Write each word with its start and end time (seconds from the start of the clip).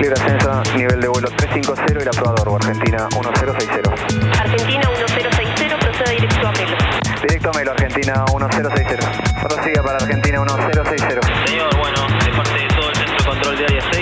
Libre 0.00 0.14
ascenso, 0.14 0.62
nivel 0.76 0.98
de 0.98 1.08
vuelo 1.08 1.28
350 1.28 1.92
y 1.92 2.04
la 2.06 2.10
probador, 2.12 2.58
Argentina 2.62 3.06
1060. 3.12 3.90
Argentina 4.40 4.88
1060, 4.96 5.78
proceda 5.78 6.10
directo 6.10 6.48
a 6.48 6.52
Melo. 6.52 6.76
Directo 7.20 7.50
a 7.50 7.52
Melo, 7.52 7.70
Argentina 7.72 8.24
1060. 8.32 9.10
Prosiga 9.42 9.82
para 9.82 9.96
Argentina 9.98 10.40
1060. 10.40 11.20
Señor, 11.44 11.76
bueno, 11.76 12.00
de 12.24 12.32
parte 12.32 12.58
de 12.58 12.68
todo 12.68 12.88
el 12.88 12.96
centro 12.96 13.16
de 13.16 13.24
control 13.24 13.58
de 13.58 13.64
área 13.66 13.82
6 13.92 13.99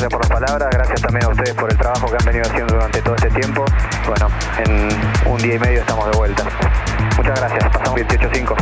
gracias, 0.00 0.18
por 0.18 0.30
las 0.30 0.40
palabras, 0.40 0.70
gracias 0.72 1.02
también 1.02 1.24
a 1.26 1.28
ustedes 1.28 1.54
por 1.54 1.70
el 1.70 1.76
trabajo 1.76 2.06
que 2.06 2.16
han 2.16 2.24
venido 2.24 2.44
haciendo 2.44 2.74
durante 2.74 3.02
todo 3.02 3.14
este 3.16 3.28
tiempo. 3.30 3.64
Bueno, 4.06 4.28
en 4.64 5.30
un 5.30 5.42
día 5.42 5.54
y 5.56 5.58
medio 5.58 5.80
estamos 5.80 6.10
de 6.10 6.16
vuelta. 6.16 6.44
Muchas 7.18 7.38
gracias, 7.38 7.64
pasamos 7.64 8.00
28.5. 8.00 8.56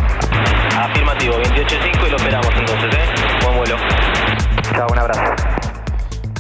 Afirmativo, 0.77 1.34
28.5 1.34 2.06
y 2.06 2.10
lo 2.10 2.16
esperamos 2.16 2.48
entonces, 2.59 2.95
¿eh? 2.95 3.45
Buen 3.45 3.56
vuelo. 3.56 3.77
Chao, 4.74 4.87
un 4.91 4.98
abrazo. 4.98 5.23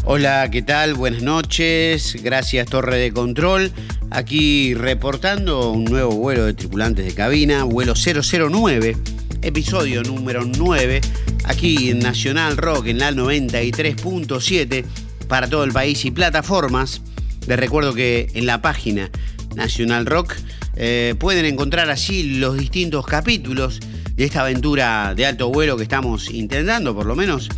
Hola, 0.04 0.48
¿qué 0.50 0.62
tal? 0.62 0.94
Buenas 0.94 1.22
noches. 1.22 2.16
Gracias 2.20 2.66
Torre 2.66 2.96
de 2.96 3.12
Control. 3.12 3.70
Aquí 4.10 4.74
reportando 4.74 5.70
un 5.70 5.84
nuevo 5.84 6.10
vuelo 6.16 6.44
de 6.44 6.54
tripulantes 6.54 7.04
de 7.04 7.14
cabina, 7.14 7.62
vuelo 7.62 7.94
009, 7.94 8.96
episodio 9.42 10.02
número 10.02 10.42
9, 10.44 11.00
aquí 11.48 11.90
en 11.90 11.98
Nacional 11.98 12.56
Rock 12.56 12.86
en 12.86 12.98
la 12.98 13.10
93.7 13.10 14.84
para 15.26 15.48
todo 15.48 15.64
el 15.64 15.72
país 15.72 16.04
y 16.04 16.10
plataformas. 16.10 17.02
Les 17.46 17.58
recuerdo 17.58 17.94
que 17.94 18.30
en 18.34 18.46
la 18.46 18.62
página 18.62 19.10
Nacional 19.56 20.06
Rock 20.06 20.34
eh, 20.76 21.14
pueden 21.18 21.44
encontrar 21.46 21.90
allí 21.90 22.38
los 22.38 22.56
distintos 22.56 23.06
capítulos 23.06 23.80
de 24.14 24.24
esta 24.24 24.42
aventura 24.42 25.14
de 25.14 25.26
alto 25.26 25.48
vuelo 25.50 25.76
que 25.76 25.82
estamos 25.82 26.30
intentando, 26.30 26.94
por 26.94 27.06
lo 27.06 27.16
menos 27.16 27.48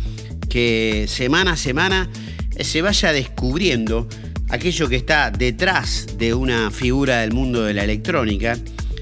que 0.49 1.05
semana 1.07 1.53
a 1.53 1.57
semana 1.57 2.09
se 2.59 2.81
vaya 2.81 3.11
descubriendo 3.11 4.07
aquello 4.49 4.89
que 4.89 4.95
está 4.95 5.31
detrás 5.31 6.07
de 6.17 6.33
una 6.33 6.71
figura 6.71 7.21
del 7.21 7.33
mundo 7.33 7.63
de 7.63 7.73
la 7.73 7.83
electrónica, 7.83 8.57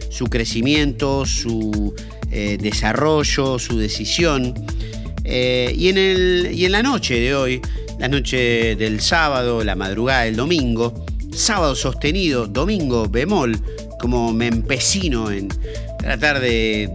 su 0.09 0.25
crecimiento, 0.25 1.25
su 1.25 1.95
eh, 2.31 2.57
desarrollo, 2.59 3.59
su 3.59 3.77
decisión. 3.77 4.53
Eh, 5.23 5.73
y, 5.77 5.89
en 5.89 5.97
el, 5.97 6.51
y 6.53 6.65
en 6.65 6.71
la 6.71 6.83
noche 6.83 7.19
de 7.19 7.35
hoy, 7.35 7.61
la 7.99 8.07
noche 8.07 8.75
del 8.75 9.01
sábado, 9.01 9.63
la 9.63 9.75
madrugada 9.75 10.23
del 10.23 10.35
domingo, 10.35 11.05
sábado 11.33 11.75
sostenido, 11.75 12.47
domingo 12.47 13.07
bemol, 13.07 13.59
como 13.99 14.31
me 14.31 14.47
empecino 14.47 15.31
en 15.31 15.49
tratar 15.99 16.39
de 16.39 16.89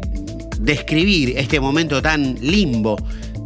describir 0.58 1.34
este 1.36 1.60
momento 1.60 2.00
tan 2.00 2.36
limbo 2.40 2.96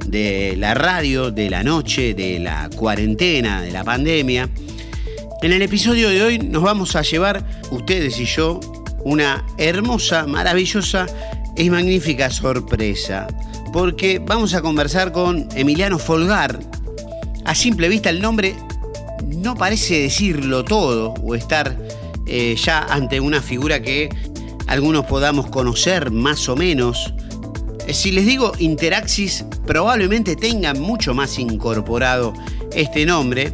de 0.06 0.54
la 0.56 0.74
radio, 0.74 1.30
de 1.30 1.50
la 1.50 1.62
noche, 1.62 2.14
de 2.14 2.38
la 2.38 2.70
cuarentena, 2.74 3.60
de 3.60 3.72
la 3.72 3.84
pandemia. 3.84 4.48
En 5.42 5.52
el 5.52 5.62
episodio 5.62 6.08
de 6.08 6.22
hoy 6.22 6.38
nos 6.38 6.62
vamos 6.62 6.96
a 6.96 7.02
llevar, 7.02 7.44
ustedes 7.70 8.18
y 8.18 8.24
yo, 8.24 8.60
una 9.04 9.44
hermosa, 9.58 10.26
maravillosa 10.26 11.06
y 11.58 11.70
magnífica 11.70 12.30
sorpresa. 12.30 13.26
Porque 13.72 14.20
vamos 14.20 14.54
a 14.54 14.62
conversar 14.62 15.12
con 15.12 15.48
Emiliano 15.54 15.98
Folgar. 15.98 16.58
A 17.44 17.54
simple 17.54 17.88
vista 17.88 18.10
el 18.10 18.22
nombre 18.22 18.54
no 19.26 19.54
parece 19.54 20.00
decirlo 20.00 20.64
todo 20.64 21.14
o 21.22 21.34
estar 21.34 21.76
eh, 22.26 22.56
ya 22.56 22.80
ante 22.80 23.20
una 23.20 23.42
figura 23.42 23.80
que 23.82 24.08
algunos 24.66 25.06
podamos 25.06 25.48
conocer 25.48 26.10
más 26.10 26.48
o 26.48 26.56
menos. 26.56 27.12
Eh, 27.86 27.94
Si 27.94 28.12
les 28.12 28.26
digo 28.26 28.52
Interaxis, 28.58 29.44
probablemente 29.66 30.36
tengan 30.36 30.80
mucho 30.80 31.14
más 31.14 31.38
incorporado 31.38 32.32
este 32.72 33.04
nombre. 33.04 33.52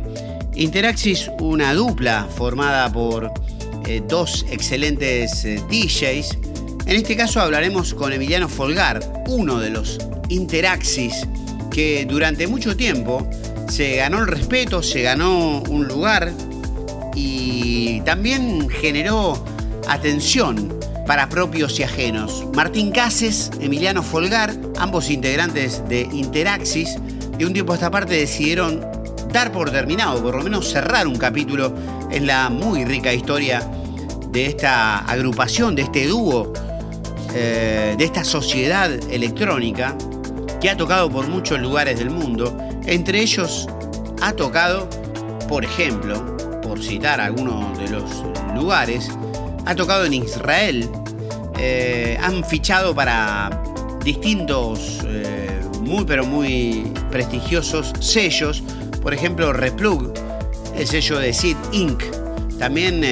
Interaxis, 0.54 1.30
una 1.40 1.72
dupla 1.74 2.28
formada 2.36 2.92
por 2.92 3.32
eh, 3.86 4.02
dos 4.08 4.44
excelentes 4.50 5.44
DJs. 5.70 6.53
En 6.86 6.96
este 6.96 7.16
caso 7.16 7.40
hablaremos 7.40 7.94
con 7.94 8.12
Emiliano 8.12 8.46
Folgar, 8.46 9.24
uno 9.28 9.58
de 9.58 9.70
los 9.70 9.98
Interaxis 10.28 11.26
que 11.70 12.04
durante 12.06 12.46
mucho 12.46 12.76
tiempo 12.76 13.26
se 13.68 13.96
ganó 13.96 14.18
el 14.18 14.26
respeto, 14.26 14.82
se 14.82 15.00
ganó 15.00 15.62
un 15.62 15.88
lugar 15.88 16.30
y 17.14 18.02
también 18.02 18.68
generó 18.68 19.42
atención 19.88 20.78
para 21.06 21.30
propios 21.30 21.80
y 21.80 21.84
ajenos. 21.84 22.46
Martín 22.54 22.92
Cases, 22.92 23.50
Emiliano 23.60 24.02
Folgar, 24.02 24.54
ambos 24.78 25.08
integrantes 25.08 25.82
de 25.88 26.02
Interaxis, 26.12 26.96
de 27.38 27.46
un 27.46 27.54
tiempo 27.54 27.72
a 27.72 27.76
esta 27.76 27.90
parte 27.90 28.14
decidieron 28.14 28.86
dar 29.32 29.52
por 29.52 29.70
terminado, 29.70 30.22
por 30.22 30.36
lo 30.36 30.42
menos 30.42 30.70
cerrar 30.70 31.06
un 31.06 31.16
capítulo 31.16 31.74
en 32.10 32.26
la 32.26 32.50
muy 32.50 32.84
rica 32.84 33.12
historia 33.12 33.66
de 34.28 34.46
esta 34.46 34.98
agrupación, 34.98 35.74
de 35.74 35.82
este 35.82 36.06
dúo, 36.06 36.52
eh, 37.36 37.96
de 37.98 38.04
esta 38.04 38.22
sociedad 38.22 38.92
electrónica 39.10 39.96
que 40.60 40.70
ha 40.70 40.76
tocado 40.76 41.10
por 41.10 41.26
muchos 41.26 41.58
lugares 41.60 41.98
del 41.98 42.10
mundo. 42.10 42.56
Entre 42.86 43.20
ellos 43.20 43.66
ha 44.22 44.32
tocado, 44.34 44.88
por 45.48 45.64
ejemplo, 45.64 46.36
por 46.62 46.80
citar 46.80 47.20
algunos 47.20 47.76
de 47.78 47.88
los 47.88 48.04
lugares, 48.54 49.10
ha 49.66 49.74
tocado 49.74 50.04
en 50.04 50.14
Israel, 50.14 50.88
eh, 51.58 52.16
han 52.22 52.44
fichado 52.44 52.94
para 52.94 53.62
distintos, 54.04 55.00
eh, 55.04 55.60
muy 55.80 56.04
pero 56.04 56.24
muy 56.24 56.92
prestigiosos 57.10 57.92
sellos, 57.98 58.62
por 59.02 59.12
ejemplo 59.12 59.52
Replug, 59.52 60.14
el 60.76 60.86
sello 60.86 61.18
de 61.18 61.32
Sid 61.32 61.56
Inc. 61.72 62.00
También 62.60 63.02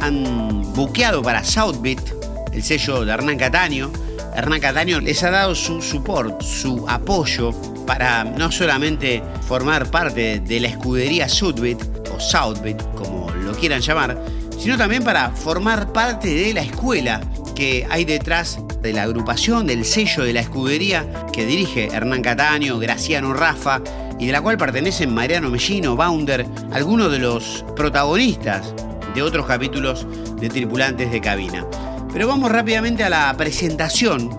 han 0.00 0.72
buqueado 0.72 1.20
para 1.20 1.42
Southbeat, 1.42 2.19
el 2.52 2.62
sello 2.62 3.04
de 3.04 3.12
Hernán 3.12 3.38
Cataño. 3.38 3.90
Hernán 4.34 4.60
Cataño 4.60 5.00
les 5.00 5.22
ha 5.22 5.30
dado 5.30 5.54
su 5.54 5.82
support, 5.82 6.42
su 6.42 6.84
apoyo 6.88 7.52
para 7.86 8.24
no 8.24 8.52
solamente 8.52 9.22
formar 9.46 9.90
parte 9.90 10.40
de 10.40 10.60
la 10.60 10.68
escudería 10.68 11.28
Southbeat 11.28 11.82
o 12.14 12.20
Southbeat, 12.20 12.82
como 12.94 13.30
lo 13.30 13.52
quieran 13.52 13.80
llamar, 13.80 14.22
sino 14.58 14.76
también 14.76 15.02
para 15.02 15.30
formar 15.30 15.92
parte 15.92 16.28
de 16.28 16.54
la 16.54 16.62
escuela 16.62 17.20
que 17.54 17.86
hay 17.90 18.04
detrás 18.04 18.60
de 18.80 18.92
la 18.92 19.02
agrupación, 19.02 19.66
del 19.66 19.84
sello 19.84 20.24
de 20.24 20.32
la 20.32 20.40
escudería 20.40 21.06
que 21.32 21.44
dirige 21.44 21.86
Hernán 21.86 22.22
Cataño, 22.22 22.78
Graciano 22.78 23.34
Rafa 23.34 23.80
y 24.18 24.26
de 24.26 24.32
la 24.32 24.40
cual 24.40 24.56
pertenecen 24.56 25.12
Mariano 25.12 25.50
Mellino, 25.50 25.96
Bounder, 25.96 26.46
algunos 26.72 27.10
de 27.10 27.18
los 27.18 27.64
protagonistas 27.74 28.74
de 29.14 29.22
otros 29.22 29.46
capítulos 29.46 30.06
de 30.40 30.48
Tripulantes 30.48 31.10
de 31.10 31.20
Cabina. 31.20 31.66
Pero 32.12 32.26
vamos 32.26 32.50
rápidamente 32.50 33.04
a 33.04 33.08
la 33.08 33.34
presentación. 33.36 34.30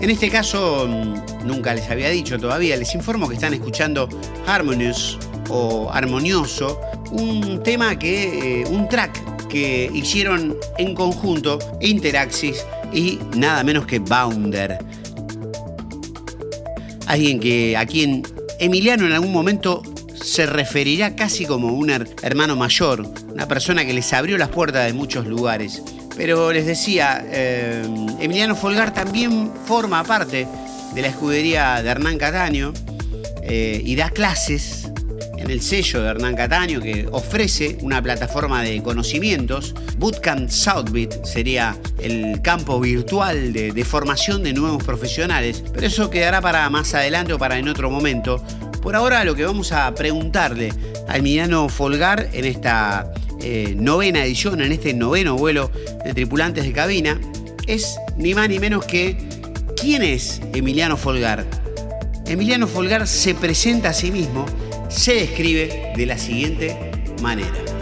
En 0.00 0.10
este 0.10 0.28
caso, 0.30 0.86
mm, 0.88 1.46
nunca 1.46 1.72
les 1.74 1.88
había 1.90 2.10
dicho 2.10 2.38
todavía, 2.38 2.76
les 2.76 2.94
informo 2.94 3.28
que 3.28 3.34
están 3.34 3.54
escuchando 3.54 4.08
Harmonious 4.46 5.18
o 5.48 5.90
Armonioso, 5.92 6.80
un 7.12 7.62
tema 7.62 7.96
que, 7.98 8.62
eh, 8.62 8.64
un 8.68 8.88
track 8.88 9.46
que 9.48 9.90
hicieron 9.92 10.56
en 10.78 10.94
conjunto 10.94 11.58
Interaxis 11.80 12.64
y 12.92 13.18
nada 13.36 13.62
menos 13.62 13.86
que 13.86 13.98
Bounder. 13.98 14.78
Alguien 17.06 17.38
que 17.40 17.76
a 17.76 17.84
quien 17.86 18.22
Emiliano 18.58 19.06
en 19.06 19.12
algún 19.12 19.32
momento 19.32 19.82
se 20.14 20.46
referirá 20.46 21.14
casi 21.14 21.44
como 21.46 21.72
un 21.72 21.90
her- 21.90 22.08
hermano 22.22 22.56
mayor, 22.56 23.06
una 23.32 23.46
persona 23.46 23.84
que 23.84 23.92
les 23.92 24.12
abrió 24.12 24.38
las 24.38 24.48
puertas 24.48 24.86
de 24.86 24.92
muchos 24.94 25.26
lugares. 25.26 25.82
Pero 26.16 26.52
les 26.52 26.66
decía, 26.66 27.24
eh, 27.30 27.82
Emiliano 28.20 28.54
Folgar 28.54 28.92
también 28.92 29.50
forma 29.66 30.04
parte 30.04 30.46
de 30.94 31.02
la 31.02 31.08
escudería 31.08 31.82
de 31.82 31.88
Hernán 31.88 32.18
Cataño 32.18 32.72
eh, 33.42 33.80
y 33.84 33.96
da 33.96 34.10
clases 34.10 34.90
en 35.38 35.50
el 35.50 35.60
sello 35.60 36.02
de 36.02 36.10
Hernán 36.10 36.36
Cataño 36.36 36.80
que 36.80 37.08
ofrece 37.10 37.78
una 37.82 38.00
plataforma 38.00 38.62
de 38.62 38.82
conocimientos. 38.82 39.74
Bootcamp 39.98 40.48
Southbeat 40.48 41.24
sería 41.24 41.76
el 41.98 42.40
campo 42.42 42.78
virtual 42.78 43.52
de, 43.52 43.72
de 43.72 43.84
formación 43.84 44.42
de 44.42 44.52
nuevos 44.52 44.84
profesionales, 44.84 45.64
pero 45.72 45.86
eso 45.86 46.10
quedará 46.10 46.40
para 46.40 46.68
más 46.70 46.94
adelante 46.94 47.32
o 47.32 47.38
para 47.38 47.58
en 47.58 47.68
otro 47.68 47.90
momento. 47.90 48.42
Por 48.82 48.96
ahora 48.96 49.24
lo 49.24 49.34
que 49.34 49.44
vamos 49.44 49.72
a 49.72 49.92
preguntarle 49.94 50.72
a 51.08 51.16
Emiliano 51.16 51.68
Folgar 51.68 52.28
en 52.32 52.44
esta 52.44 53.12
eh, 53.42 53.74
novena 53.76 54.24
edición, 54.24 54.60
en 54.60 54.72
este 54.72 54.94
noveno 54.94 55.36
vuelo 55.36 55.70
de 56.04 56.14
tripulantes 56.14 56.64
de 56.64 56.72
cabina, 56.72 57.20
es 57.66 57.96
ni 58.16 58.34
más 58.34 58.48
ni 58.48 58.58
menos 58.58 58.84
que 58.84 59.16
¿quién 59.80 60.02
es 60.02 60.40
Emiliano 60.54 60.96
Folgar? 60.96 61.44
Emiliano 62.26 62.66
Folgar 62.66 63.06
se 63.06 63.34
presenta 63.34 63.90
a 63.90 63.92
sí 63.92 64.10
mismo 64.10 64.46
se 64.92 65.14
describe 65.14 65.92
de 65.96 66.06
la 66.06 66.18
siguiente 66.18 66.76
manera. 67.22 67.81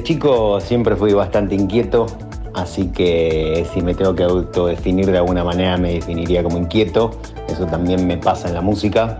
Chico 0.00 0.60
siempre 0.60 0.94
fui 0.94 1.12
bastante 1.12 1.56
inquieto, 1.56 2.06
así 2.54 2.86
que 2.86 3.66
si 3.74 3.82
me 3.82 3.94
tengo 3.94 4.14
que 4.14 4.22
autodefinir 4.22 5.10
de 5.10 5.18
alguna 5.18 5.42
manera 5.42 5.76
me 5.76 5.94
definiría 5.94 6.44
como 6.44 6.56
inquieto. 6.56 7.10
Eso 7.48 7.66
también 7.66 8.06
me 8.06 8.16
pasa 8.16 8.46
en 8.46 8.54
la 8.54 8.60
música. 8.60 9.18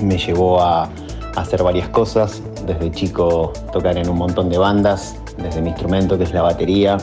Me 0.00 0.16
llevó 0.16 0.60
a, 0.60 0.88
hacer 1.34 1.64
varias 1.64 1.88
cosas. 1.88 2.40
Desde 2.64 2.92
chico 2.92 3.52
tocar 3.72 3.98
en 3.98 4.08
un 4.08 4.18
montón 4.18 4.48
de 4.50 4.58
bandas, 4.58 5.16
desde 5.36 5.60
mi 5.60 5.70
instrumento 5.70 6.16
que 6.16 6.24
es 6.24 6.32
la 6.32 6.42
batería, 6.42 6.98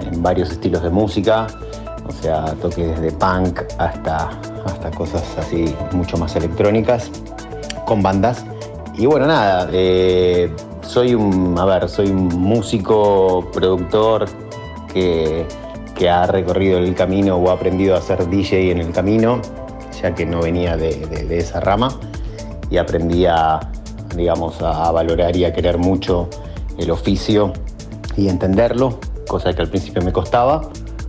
en 0.00 0.20
varios 0.20 0.50
estilos 0.50 0.82
de 0.82 0.90
música. 0.90 1.46
O 2.08 2.12
sea, 2.12 2.54
toqué 2.60 2.86
desde 2.86 3.12
punk 3.12 3.60
hasta, 3.78 4.30
hasta 4.64 4.90
cosas 4.90 5.22
así 5.38 5.72
mucho 5.92 6.16
más 6.16 6.34
electrónicas 6.34 7.10
con 7.84 8.02
bandas. 8.02 8.44
Y 8.98 9.06
bueno, 9.06 9.26
nada, 9.26 9.68
eh, 9.72 10.50
soy 10.96 11.14
un, 11.14 11.58
a 11.58 11.66
ver, 11.66 11.90
soy 11.90 12.08
un 12.08 12.28
músico, 12.28 13.50
productor 13.52 14.24
que, 14.94 15.46
ha 16.08 16.26
recorrido 16.26 16.78
el 16.78 16.94
camino 16.94 17.36
o 17.36 17.50
ha 17.50 17.52
aprendido 17.52 17.94
a 17.94 18.00
ser 18.00 18.26
DJ 18.30 18.70
en 18.70 18.78
el 18.78 18.92
camino, 18.92 19.42
ya 20.00 20.14
que 20.14 20.24
no 20.24 20.40
venía 20.40 20.74
de, 20.78 21.26
esa 21.36 21.60
rama 21.60 21.90
y 22.70 22.78
aprendí 22.78 23.26
a, 23.26 23.60
digamos, 24.16 24.62
a 24.62 24.90
valorar 24.90 25.36
y 25.36 25.44
a 25.44 25.52
querer 25.52 25.76
mucho 25.76 26.30
el 26.78 26.90
oficio 26.90 27.52
y 28.16 28.30
entenderlo, 28.30 28.98
cosa 29.28 29.52
que 29.52 29.60
al 29.60 29.68
principio 29.68 30.00
me 30.00 30.14
costaba. 30.14 30.62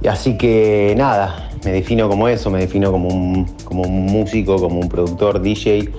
Así 0.05 0.37
que 0.37 0.95
nada, 0.97 1.49
me 1.63 1.71
defino 1.71 2.09
como 2.09 2.27
eso, 2.27 2.49
me 2.49 2.59
defino 2.59 2.91
como 2.91 3.07
un, 3.07 3.45
como 3.63 3.83
un 3.83 4.07
músico, 4.07 4.57
como 4.57 4.81
un 4.81 4.89
productor, 4.89 5.41
DJ 5.41 5.89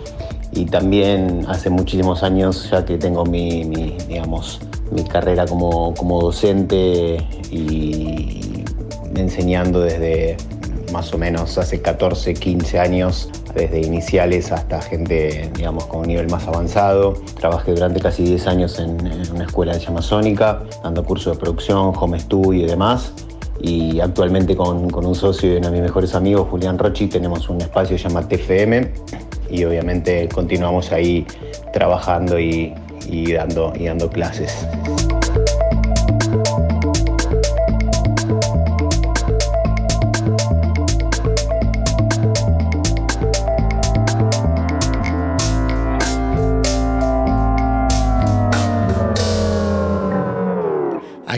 y 0.59 0.65
también 0.67 1.45
hace 1.47 1.71
muchísimos 1.71 2.25
años 2.25 2.69
ya 2.69 2.85
que 2.85 2.99
tengo 2.99 3.25
mi, 3.25 3.63
digamos, 4.09 4.59
mi 4.91 5.05
carrera 5.05 5.47
como, 5.47 5.95
docente 6.21 7.19
y 7.53 8.65
enseñando 9.15 9.83
desde 9.83 10.37
más 10.93 11.15
o 11.15 11.19
menos 11.19 11.57
hace 11.59 11.81
14, 11.81 12.35
15 12.35 12.81
años, 12.81 13.31
desde 13.55 13.83
iniciales 13.83 14.51
hasta 14.51 14.83
gente, 14.83 15.49
digamos, 15.55 15.87
con 15.87 16.01
un 16.01 16.09
nivel 16.09 16.29
más 16.29 16.49
avanzado. 16.49 17.13
Trabajé 17.39 17.75
durante 17.75 18.01
casi 18.01 18.25
10 18.25 18.47
años 18.49 18.81
en, 18.81 18.99
una 19.33 19.45
escuela 19.45 19.75
de 19.75 19.79
llama 19.79 20.03
Sónica, 20.03 20.65
dando 20.83 21.05
cursos 21.05 21.37
de 21.37 21.41
producción, 21.41 21.93
home 21.97 22.19
studio 22.19 22.65
y 22.65 22.67
demás. 22.67 23.13
Y 23.61 24.01
actualmente 24.01 24.57
con, 24.57 24.91
con 24.91 25.07
un 25.07 25.15
socio 25.15 25.55
y 25.55 25.57
uno 25.59 25.69
de 25.69 25.73
mis 25.75 25.83
mejores 25.83 26.17
amigos, 26.17 26.49
Julián 26.51 26.79
Rochi, 26.79 27.07
tenemos 27.07 27.49
un 27.49 27.61
espacio 27.61 27.97
llamado 27.97 28.27
TFM, 28.27 28.93
y 29.51 29.65
obviamente 29.65 30.29
continuamos 30.29 30.93
ahí 30.93 31.27
trabajando 31.73 32.39
y, 32.39 32.75
dando, 33.33 33.73
y 33.79 33.87
dando 33.87 34.11
clases. 34.11 34.67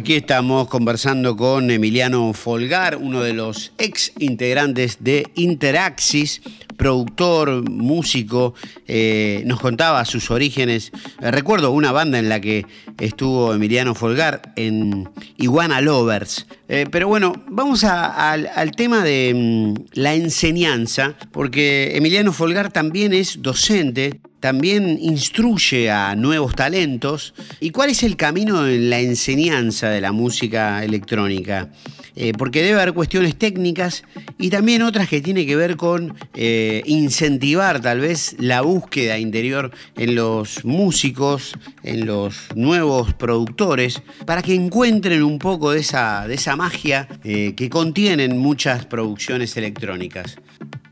Aquí 0.00 0.14
estamos 0.14 0.66
conversando 0.66 1.36
con 1.36 1.70
Emiliano 1.70 2.32
Folgar, 2.32 2.96
uno 2.96 3.22
de 3.22 3.32
los 3.32 3.72
ex 3.78 4.12
integrantes 4.18 5.04
de 5.04 5.26
Interaxis, 5.34 6.40
productor, 6.80 7.68
músico, 7.68 8.54
eh, 8.88 9.42
nos 9.44 9.60
contaba 9.60 10.02
sus 10.06 10.30
orígenes. 10.30 10.92
Eh, 11.20 11.30
recuerdo 11.30 11.72
una 11.72 11.92
banda 11.92 12.18
en 12.18 12.30
la 12.30 12.40
que 12.40 12.64
estuvo 12.98 13.52
Emiliano 13.52 13.94
Folgar, 13.94 14.54
en 14.56 15.10
Iguana 15.36 15.82
Lovers. 15.82 16.46
Eh, 16.70 16.86
pero 16.90 17.06
bueno, 17.06 17.34
vamos 17.48 17.84
al 17.84 18.70
tema 18.78 19.04
de 19.04 19.34
mm, 19.34 19.74
la 19.92 20.14
enseñanza, 20.14 21.16
porque 21.32 21.98
Emiliano 21.98 22.32
Folgar 22.32 22.72
también 22.72 23.12
es 23.12 23.42
docente 23.42 24.22
también 24.40 24.98
instruye 25.00 25.90
a 25.90 26.16
nuevos 26.16 26.54
talentos. 26.54 27.34
¿Y 27.60 27.70
cuál 27.70 27.90
es 27.90 28.02
el 28.02 28.16
camino 28.16 28.66
en 28.66 28.90
la 28.90 29.00
enseñanza 29.00 29.90
de 29.90 30.00
la 30.00 30.12
música 30.12 30.82
electrónica? 30.82 31.70
Eh, 32.16 32.32
porque 32.36 32.62
debe 32.62 32.80
haber 32.80 32.92
cuestiones 32.92 33.36
técnicas 33.36 34.02
y 34.38 34.50
también 34.50 34.82
otras 34.82 35.08
que 35.08 35.20
tienen 35.20 35.46
que 35.46 35.56
ver 35.56 35.76
con 35.76 36.14
eh, 36.34 36.82
incentivar 36.86 37.80
tal 37.80 38.00
vez 38.00 38.36
la 38.38 38.62
búsqueda 38.62 39.18
interior 39.18 39.70
en 39.96 40.16
los 40.16 40.64
músicos, 40.64 41.54
en 41.82 42.06
los 42.06 42.48
nuevos 42.54 43.14
productores, 43.14 44.02
para 44.26 44.42
que 44.42 44.54
encuentren 44.54 45.22
un 45.22 45.38
poco 45.38 45.70
de 45.70 45.80
esa, 45.80 46.26
de 46.26 46.34
esa 46.34 46.56
magia 46.56 47.08
eh, 47.24 47.54
que 47.56 47.70
contienen 47.70 48.36
muchas 48.38 48.86
producciones 48.86 49.56
electrónicas. 49.56 50.36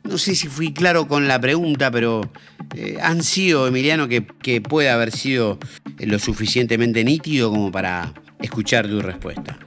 No 0.08 0.16
sé 0.16 0.34
si 0.34 0.48
fui 0.48 0.72
claro 0.72 1.06
con 1.06 1.28
la 1.28 1.38
pregunta, 1.38 1.90
pero 1.90 2.22
han 3.02 3.22
sido, 3.22 3.66
Emiliano, 3.68 4.08
que, 4.08 4.26
que 4.26 4.62
puede 4.62 4.88
haber 4.88 5.12
sido 5.12 5.58
lo 5.98 6.18
suficientemente 6.18 7.04
nítido 7.04 7.50
como 7.50 7.70
para 7.70 8.14
escuchar 8.40 8.88
tu 8.88 9.02
respuesta. 9.02 9.58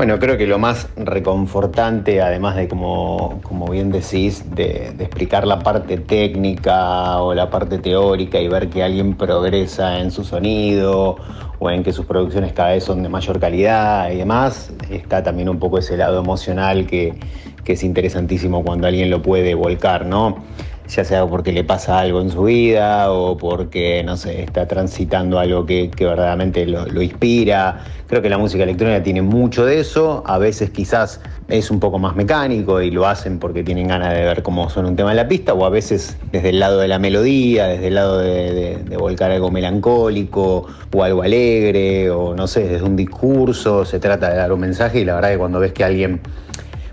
Bueno, 0.00 0.18
creo 0.18 0.38
que 0.38 0.46
lo 0.46 0.58
más 0.58 0.88
reconfortante, 0.96 2.22
además 2.22 2.56
de, 2.56 2.68
como, 2.68 3.38
como 3.42 3.68
bien 3.68 3.92
decís, 3.92 4.42
de, 4.54 4.94
explicar 4.98 5.46
la 5.46 5.58
parte 5.58 5.98
técnica 5.98 7.20
o 7.20 7.34
la 7.34 7.50
parte 7.50 7.76
teórica 7.76 8.40
y 8.40 8.48
ver 8.48 8.70
que 8.70 8.82
alguien 8.82 9.14
progresa 9.14 10.00
en 10.00 10.10
su 10.10 10.24
sonido 10.24 11.18
o 11.58 11.70
en 11.70 11.82
que 11.82 11.92
sus 11.92 12.06
producciones 12.06 12.54
cada 12.54 12.70
vez 12.70 12.82
son 12.82 13.02
de 13.02 13.10
mayor 13.10 13.38
calidad 13.38 14.10
y 14.10 14.16
demás, 14.16 14.72
está 14.88 15.22
también 15.22 15.50
un 15.50 15.58
poco 15.58 15.76
ese 15.76 15.98
lado 15.98 16.18
emocional 16.18 16.86
que, 16.86 17.20
que 17.62 17.74
es 17.74 17.82
interesantísimo 17.82 18.64
cuando 18.64 18.86
alguien 18.86 19.10
lo 19.10 19.20
puede 19.20 19.54
volcar, 19.54 20.06
¿no? 20.06 20.44
Ya 20.90 21.04
sea 21.04 21.24
porque 21.26 21.52
le 21.52 21.62
pasa 21.62 22.00
algo 22.00 22.20
en 22.20 22.30
su 22.30 22.44
vida 22.44 23.12
o 23.12 23.36
porque, 23.36 24.02
no 24.02 24.16
sé, 24.16 24.42
está 24.42 24.66
transitando 24.66 25.38
algo 25.38 25.64
que, 25.64 25.88
verdaderamente 25.98 26.66
lo, 26.66 27.00
inspira. 27.00 27.84
Creo 28.08 28.20
que 28.22 28.28
la 28.28 28.38
música 28.38 28.64
electrónica 28.64 29.00
tiene 29.02 29.22
mucho 29.22 29.64
de 29.64 29.78
eso, 29.78 30.24
a 30.26 30.38
veces 30.38 30.70
quizás 30.70 31.20
es 31.48 31.70
un 31.70 31.78
poco 31.78 32.00
más 32.00 32.16
mecánico 32.16 32.80
y 32.82 32.90
lo 32.90 33.06
hacen 33.06 33.38
porque 33.38 33.62
tienen 33.62 33.86
ganas 33.86 34.14
de 34.14 34.22
ver 34.22 34.42
cómo 34.42 34.68
suena 34.68 34.88
un 34.88 34.96
tema 34.96 35.10
en 35.10 35.16
la 35.16 35.28
pista, 35.28 35.54
o 35.54 35.64
a 35.64 35.70
veces 35.70 36.16
desde 36.32 36.48
el 36.48 36.58
lado 36.58 36.80
de 36.80 36.88
la 36.88 36.98
melodía, 36.98 37.68
desde 37.68 37.86
el 37.86 37.94
lado 37.94 38.18
de, 38.18 38.78
de 38.78 38.96
volcar 38.96 39.30
algo 39.30 39.52
melancólico 39.52 40.66
o 40.92 41.04
algo 41.04 41.22
alegre, 41.22 42.10
o 42.10 42.34
no 42.34 42.48
sé, 42.48 42.66
desde 42.66 42.84
un 42.84 42.96
discurso, 42.96 43.84
se 43.84 44.00
trata 44.00 44.30
de 44.30 44.36
dar 44.36 44.52
un 44.52 44.60
mensaje 44.60 45.00
y 45.00 45.04
la 45.04 45.14
verdad 45.14 45.30
que 45.30 45.38
cuando 45.38 45.60
ves 45.60 45.72
que 45.72 45.84
alguien 45.84 46.20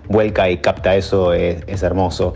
vuelca 0.08 0.50
y 0.52 0.58
capta 0.58 0.96
eso 0.96 1.34
es, 1.34 1.64
es 1.66 1.82
hermoso 1.82 2.36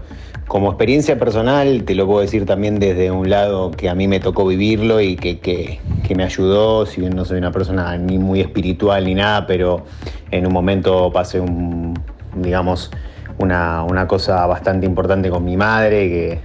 como 0.52 0.68
experiencia 0.68 1.18
personal, 1.18 1.86
te 1.86 1.96
lo 1.96 2.06
puedo 2.06 2.20
decir 2.20 2.46
también 2.46 2.78
desde 2.78 3.10
un 3.10 3.30
lado 3.30 3.72
que 3.72 3.88
a 3.88 3.96
mí 3.96 4.10
me 4.10 4.20
tocó 4.20 4.46
vivirlo 4.46 5.00
y 5.00 5.16
que, 5.16 5.40
que, 5.40 5.80
me 6.14 6.26
ayudó, 6.26 6.86
si 6.86 7.00
bien 7.00 7.16
no 7.16 7.24
soy 7.24 7.38
una 7.38 7.54
persona 7.54 7.98
ni 7.98 8.18
muy 8.18 8.42
espiritual 8.42 9.06
ni 9.06 9.16
nada, 9.16 9.48
pero 9.48 9.86
en 10.30 10.46
un 10.46 10.52
momento 10.52 11.10
pasé 11.10 11.40
un, 11.40 11.98
digamos, 12.36 12.92
una, 13.38 13.84
una 13.84 14.10
cosa 14.10 14.46
bastante 14.46 14.86
importante 14.86 15.30
con 15.30 15.46
mi 15.46 15.56
madre, 15.56 16.10
que, 16.10 16.40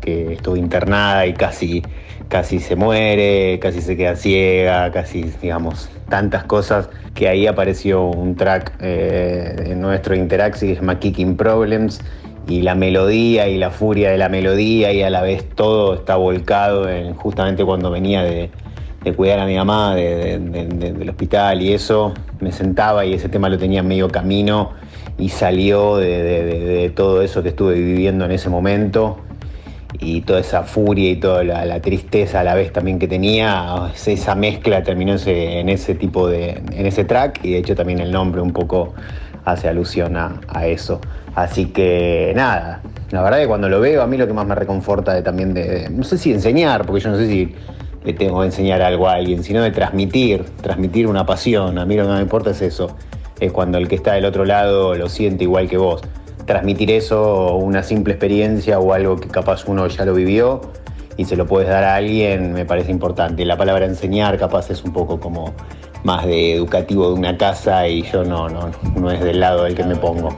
que 0.00 0.32
estuvo 0.32 0.56
internada 0.56 1.24
y 1.24 1.32
casi, 1.32 1.84
casi 2.26 2.58
se 2.58 2.74
muere, 2.74 3.60
casi 3.60 3.80
se 3.80 3.96
queda 3.96 4.16
ciega, 4.16 4.90
casi, 4.90 5.22
digamos, 5.40 5.88
tantas 6.08 6.42
cosas 6.42 6.88
que 7.14 7.28
ahí 7.28 7.46
apareció 7.46 8.06
un 8.06 8.34
track 8.34 8.72
eh, 8.80 9.54
en 9.66 9.80
nuestro 9.80 10.16
Interaxi 10.16 10.74
que 10.74 10.98
Kicking 10.98 11.36
Problems 11.36 12.00
y 12.48 12.62
la 12.62 12.74
melodía 12.74 13.48
y 13.48 13.58
la 13.58 13.70
furia 13.70 14.10
de 14.10 14.18
la 14.18 14.28
melodía 14.28 14.92
y 14.92 15.02
a 15.02 15.10
la 15.10 15.22
vez 15.22 15.48
todo 15.54 15.94
está 15.94 16.16
volcado 16.16 16.88
en 16.88 17.14
justamente 17.14 17.64
cuando 17.64 17.90
venía 17.90 18.22
de, 18.22 18.50
cuidar 19.16 19.40
a 19.40 19.46
mi 19.46 19.56
mamá 19.56 19.96
del 19.96 21.08
hospital 21.08 21.60
y 21.60 21.72
eso, 21.72 22.14
me 22.40 22.52
sentaba 22.52 23.04
y 23.04 23.14
ese 23.14 23.28
tema 23.28 23.48
lo 23.48 23.58
tenía 23.58 23.82
medio 23.82 24.08
camino 24.08 24.70
y 25.18 25.28
salió 25.28 25.96
de, 25.96 26.92
todo 26.94 27.22
eso 27.22 27.42
que 27.42 27.50
estuve 27.50 27.74
viviendo 27.74 28.24
en 28.24 28.32
ese 28.32 28.48
momento 28.48 29.18
y 29.98 30.22
toda 30.22 30.40
esa 30.40 30.62
furia 30.62 31.10
y 31.10 31.16
toda 31.16 31.44
la, 31.44 31.80
tristeza 31.80 32.40
a 32.40 32.44
la 32.44 32.54
vez 32.54 32.72
también 32.72 32.98
que 32.98 33.08
tenía, 33.08 33.90
esa 34.06 34.34
mezcla 34.34 34.82
terminó 34.82 35.16
en 35.26 35.68
ese 35.68 35.94
tipo 35.94 36.28
de, 36.28 36.62
en 36.72 36.86
ese 36.86 37.04
track 37.04 37.40
y 37.44 37.52
de 37.52 37.58
hecho 37.58 37.74
también 37.74 37.98
el 37.98 38.12
nombre 38.12 38.40
un 38.40 38.52
poco 38.52 38.94
hace 39.44 39.68
alusión 39.68 40.16
a, 40.16 40.66
eso. 40.66 41.00
Así 41.34 41.66
que 41.66 42.32
nada, 42.36 42.82
la 43.10 43.22
verdad 43.22 43.38
que 43.38 43.46
cuando 43.46 43.68
lo 43.68 43.80
veo 43.80 44.02
a 44.02 44.06
mí 44.06 44.16
lo 44.16 44.26
que 44.26 44.34
más 44.34 44.46
me 44.46 44.54
reconforta 44.54 45.22
también 45.22 45.54
de, 45.54 45.88
no 45.90 46.04
sé 46.04 46.18
si 46.18 46.32
enseñar, 46.32 46.84
porque 46.86 47.00
yo 47.00 47.10
no 47.10 47.16
sé 47.16 47.26
si 47.26 47.54
le 48.04 48.12
tengo 48.12 48.40
que 48.40 48.46
enseñar 48.46 48.82
algo 48.82 49.08
a 49.08 49.14
alguien, 49.14 49.42
sino 49.42 49.62
de 49.62 49.70
transmitir, 49.70 50.44
transmitir 50.60 51.06
una 51.06 51.24
pasión. 51.24 51.78
A 51.78 51.86
mí 51.86 51.96
lo 51.96 52.06
que 52.06 52.12
me 52.12 52.20
importa 52.20 52.50
es 52.50 52.60
eso, 52.60 52.96
es 53.40 53.52
cuando 53.52 53.78
el 53.78 53.88
que 53.88 53.94
está 53.94 54.14
del 54.14 54.24
otro 54.24 54.44
lado 54.44 54.94
lo 54.94 55.08
siente 55.08 55.44
igual 55.44 55.68
que 55.68 55.76
vos. 55.76 56.02
Transmitir 56.46 56.90
eso, 56.90 57.56
una 57.56 57.82
simple 57.82 58.14
experiencia 58.14 58.78
o 58.78 58.92
algo 58.92 59.16
que 59.16 59.28
capaz 59.28 59.64
uno 59.66 59.86
ya 59.86 60.04
lo 60.04 60.14
vivió 60.14 60.60
y 61.16 61.24
se 61.24 61.36
lo 61.36 61.46
puedes 61.46 61.68
dar 61.68 61.84
a 61.84 61.96
alguien, 61.96 62.52
me 62.52 62.64
parece 62.64 62.90
importante. 62.90 63.44
La 63.44 63.56
palabra 63.56 63.86
enseñar 63.86 64.38
capaz 64.38 64.70
es 64.70 64.82
un 64.82 64.92
poco 64.92 65.20
como 65.20 65.54
más 66.04 66.26
de 66.26 66.54
educativo 66.54 67.08
de 67.08 67.14
una 67.14 67.36
casa 67.36 67.86
y 67.86 68.02
yo 68.02 68.24
no, 68.24 68.48
no, 68.48 68.70
no 68.96 69.10
es 69.10 69.20
del 69.20 69.40
lado 69.40 69.64
del 69.64 69.74
que 69.74 69.84
me 69.84 69.94
pongo. 69.96 70.30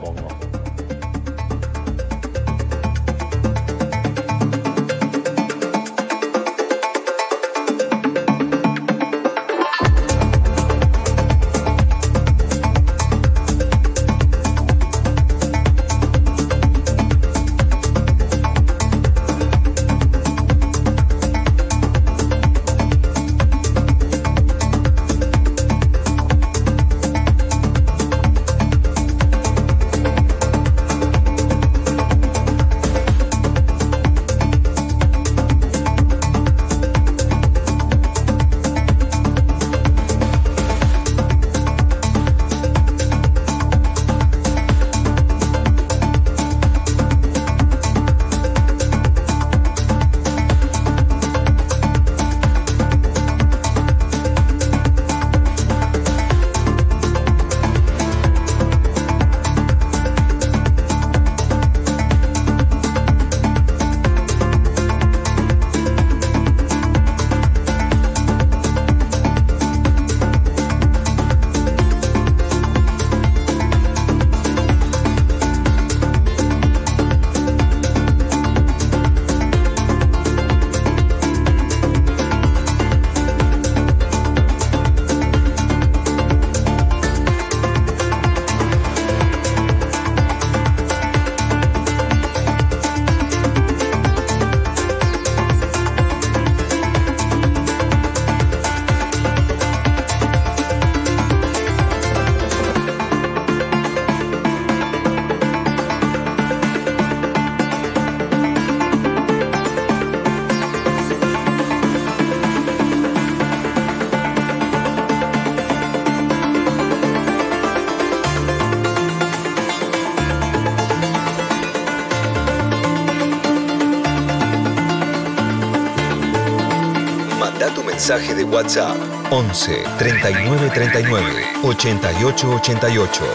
WhatsApp 128.55 128.95
11 129.31 129.83
39 129.99 130.71
39 130.73 131.45
88 131.65 132.47
88. 132.55 133.25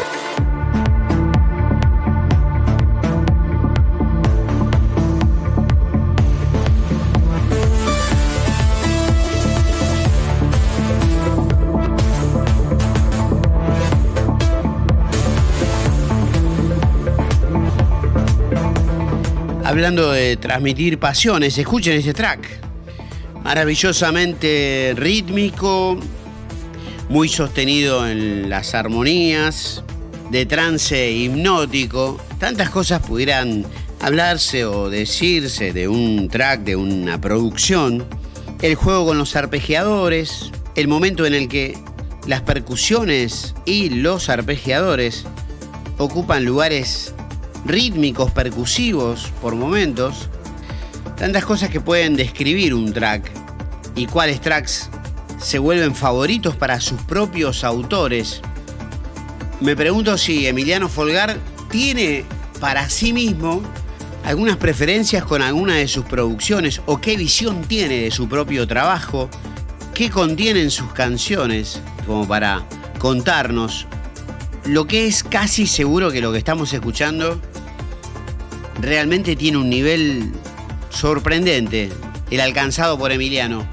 Hablando 19.66 20.12
de 20.12 20.38
transmitir 20.38 20.98
pasiones, 20.98 21.58
escuchen 21.58 21.98
ese 21.98 22.14
track 22.14 22.69
maravillosamente 23.50 24.94
rítmico, 24.96 25.98
muy 27.08 27.28
sostenido 27.28 28.08
en 28.08 28.48
las 28.48 28.76
armonías, 28.76 29.82
de 30.30 30.46
trance 30.46 31.10
hipnótico. 31.10 32.20
Tantas 32.38 32.70
cosas 32.70 33.02
pudieran 33.02 33.66
hablarse 34.00 34.64
o 34.66 34.88
decirse 34.88 35.72
de 35.72 35.88
un 35.88 36.28
track, 36.28 36.60
de 36.60 36.76
una 36.76 37.20
producción. 37.20 38.04
El 38.62 38.76
juego 38.76 39.06
con 39.06 39.18
los 39.18 39.34
arpegiadores, 39.34 40.52
el 40.76 40.86
momento 40.86 41.26
en 41.26 41.34
el 41.34 41.48
que 41.48 41.76
las 42.28 42.42
percusiones 42.42 43.56
y 43.64 43.88
los 43.88 44.28
arpegiadores 44.28 45.24
ocupan 45.98 46.44
lugares 46.44 47.14
rítmicos, 47.66 48.30
percusivos 48.30 49.32
por 49.42 49.56
momentos. 49.56 50.28
Tantas 51.16 51.44
cosas 51.44 51.68
que 51.68 51.80
pueden 51.80 52.14
describir 52.14 52.74
un 52.74 52.92
track 52.92 53.39
y 53.94 54.06
cuáles 54.06 54.40
tracks 54.40 54.90
se 55.38 55.58
vuelven 55.58 55.94
favoritos 55.94 56.56
para 56.56 56.80
sus 56.80 57.00
propios 57.02 57.64
autores. 57.64 58.42
Me 59.60 59.76
pregunto 59.76 60.16
si 60.18 60.46
Emiliano 60.46 60.88
Folgar 60.88 61.38
tiene 61.70 62.24
para 62.60 62.88
sí 62.88 63.12
mismo 63.12 63.62
algunas 64.24 64.56
preferencias 64.56 65.24
con 65.24 65.42
alguna 65.42 65.76
de 65.76 65.88
sus 65.88 66.04
producciones 66.04 66.82
o 66.86 67.00
qué 67.00 67.16
visión 67.16 67.62
tiene 67.62 68.02
de 68.02 68.10
su 68.10 68.28
propio 68.28 68.66
trabajo, 68.66 69.30
qué 69.94 70.10
contienen 70.10 70.70
sus 70.70 70.92
canciones, 70.92 71.80
como 72.06 72.26
para 72.28 72.66
contarnos 72.98 73.86
lo 74.64 74.86
que 74.86 75.06
es 75.06 75.24
casi 75.24 75.66
seguro 75.66 76.10
que 76.10 76.20
lo 76.20 76.32
que 76.32 76.38
estamos 76.38 76.72
escuchando 76.72 77.40
realmente 78.80 79.36
tiene 79.36 79.58
un 79.58 79.70
nivel 79.70 80.32
sorprendente, 80.90 81.90
el 82.30 82.40
alcanzado 82.40 82.98
por 82.98 83.12
Emiliano. 83.12 83.66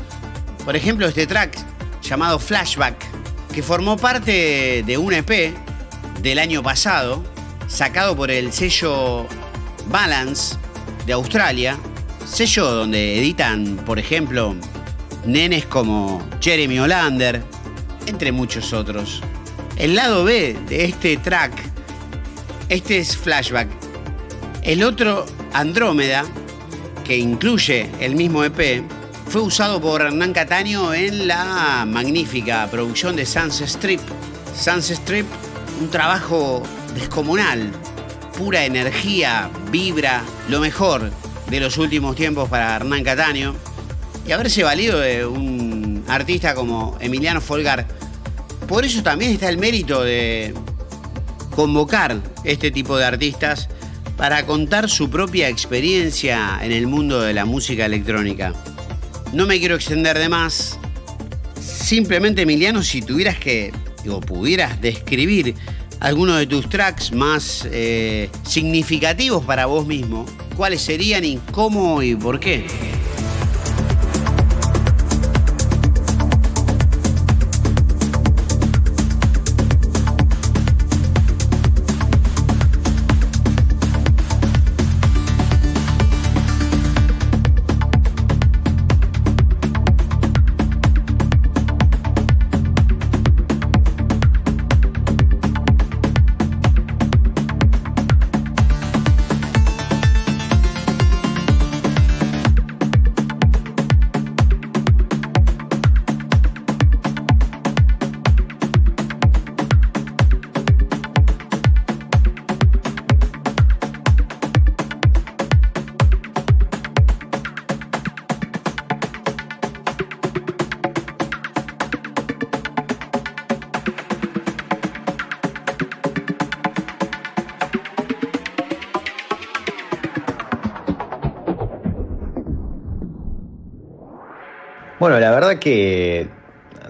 Por 0.67 0.75
ejemplo, 0.75 1.07
este 1.07 1.25
track 1.25 1.57
llamado 2.01 2.38
Flashback, 2.39 2.97
que 3.53 3.63
formó 3.63 3.95
parte 3.95 4.83
de 4.86 4.97
un 4.97 5.13
EP 5.13 5.55
del 6.21 6.39
año 6.39 6.62
pasado, 6.62 7.24
sacado 7.69 8.17
por 8.17 8.29
el 8.29 8.51
sello 8.51 9.27
Balance 9.89 10.57
de 11.05 11.13
Australia, 11.13 11.77
sello 12.25 12.65
donde 12.69 13.17
editan, 13.17 13.77
por 13.86 13.97
ejemplo, 13.97 14.57
nenes 15.25 15.65
como 15.65 16.21
Jeremy 16.41 16.79
Olander, 16.79 17.41
entre 18.05 18.33
muchos 18.33 18.74
otros. 18.74 19.21
El 19.77 19.95
lado 19.95 20.25
B 20.25 20.57
de 20.67 20.83
este 20.83 21.15
track, 21.15 21.53
este 22.67 22.97
es 22.97 23.15
Flashback. 23.15 23.69
El 24.63 24.83
otro, 24.83 25.25
Andrómeda, 25.53 26.25
que 27.05 27.17
incluye 27.17 27.89
el 28.01 28.17
mismo 28.17 28.43
EP, 28.43 28.83
fue 29.29 29.41
usado 29.41 29.81
por 29.81 30.01
Hernán 30.01 30.31
Cataño 30.31 30.93
en 30.93 31.27
la 31.27 31.86
magnífica 31.86 32.67
producción 32.72 33.15
de 33.15 33.25
Sunset 33.25 33.67
Strip. 33.67 34.00
Sunset 34.57 35.00
Strip, 35.00 35.25
un 35.81 35.89
trabajo 35.89 36.63
descomunal, 36.96 37.72
pura 38.38 38.63
energía, 38.65 39.50
vibra, 39.69 40.24
lo 40.50 40.62
mejor 40.62 41.12
de 41.50 41.60
los 41.60 41.77
últimos 41.77 42.15
tiempos 42.15 42.48
para 42.48 42.77
Hernán 42.77 43.03
Cataño. 43.03 43.53
Y 44.25 44.31
haberse 44.31 44.63
valido 44.63 45.00
de 45.00 45.25
un 45.25 46.03
artista 46.07 46.55
como 46.55 46.98
Emiliano 47.00 47.41
Folgar. 47.41 47.86
Por 48.67 48.86
eso 48.86 49.03
también 49.03 49.31
está 49.31 49.50
el 49.50 49.57
mérito 49.57 50.03
de 50.03 50.53
convocar 51.53 52.17
este 52.46 52.72
tipo 52.72 52.98
de 52.98 53.05
artistas 53.05 53.67
para 54.15 54.46
contar 54.46 54.89
su 54.89 55.10
propia 55.10 55.50
experiencia 55.50 56.60
en 56.62 56.72
el 56.72 56.88
mundo 56.88 57.22
de 57.22 57.34
la 57.34 57.46
música 57.46 57.86
electrónica. 57.86 58.53
No 59.34 59.46
me 59.46 59.60
quiero 59.60 59.75
extender 59.75 60.17
de 60.17 60.29
más. 60.29 60.79
Simplemente, 61.60 62.43
Emiliano, 62.43 62.81
si 62.81 63.01
tuvieras 63.01 63.38
que, 63.38 63.72
o 64.10 64.19
pudieras 64.19 64.79
describir 64.81 65.55
alguno 66.00 66.36
de 66.36 66.48
tus 66.48 66.69
tracks 66.69 67.12
más 67.12 67.67
eh, 67.72 68.29
significativos 68.43 69.43
para 69.46 69.65
vos 69.65 69.86
mismo, 69.86 70.25
¿cuáles 70.55 70.81
serían 70.81 71.25
y 71.25 71.38
cómo 71.51 72.01
y 72.01 72.15
por 72.15 72.39
qué? 72.39 72.65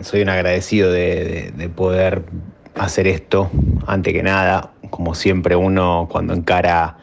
Soy 0.07 0.21
un 0.21 0.29
agradecido 0.29 0.89
de, 0.89 1.69
poder 1.75 2.23
hacer 2.75 3.07
esto, 3.07 3.51
ante 3.85 4.13
que 4.13 4.23
nada, 4.23 4.71
como 4.89 5.13
siempre 5.13 5.57
uno 5.57 6.07
cuando 6.09 6.33
encara 6.33 6.97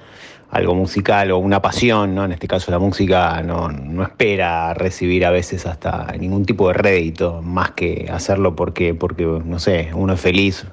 algo 0.50 0.74
musical 0.74 1.30
o 1.30 1.38
una 1.38 1.60
pasión, 1.60 2.14
¿no? 2.14 2.24
en 2.24 2.32
este 2.32 2.48
caso 2.48 2.70
la 2.70 2.78
música, 2.78 3.42
no, 3.42 3.68
no, 3.68 4.04
espera 4.04 4.72
recibir 4.72 5.26
a 5.26 5.30
veces 5.30 5.66
hasta 5.66 6.14
ningún 6.18 6.46
tipo 6.46 6.68
de 6.68 6.74
rédito, 6.74 7.42
más 7.42 7.72
que 7.72 8.08
hacerlo 8.10 8.56
porque, 8.56 8.94
porque 8.94 9.24
no 9.44 9.58
sé, 9.58 9.90
uno 9.94 10.14
es 10.14 10.20
feliz 10.20 10.64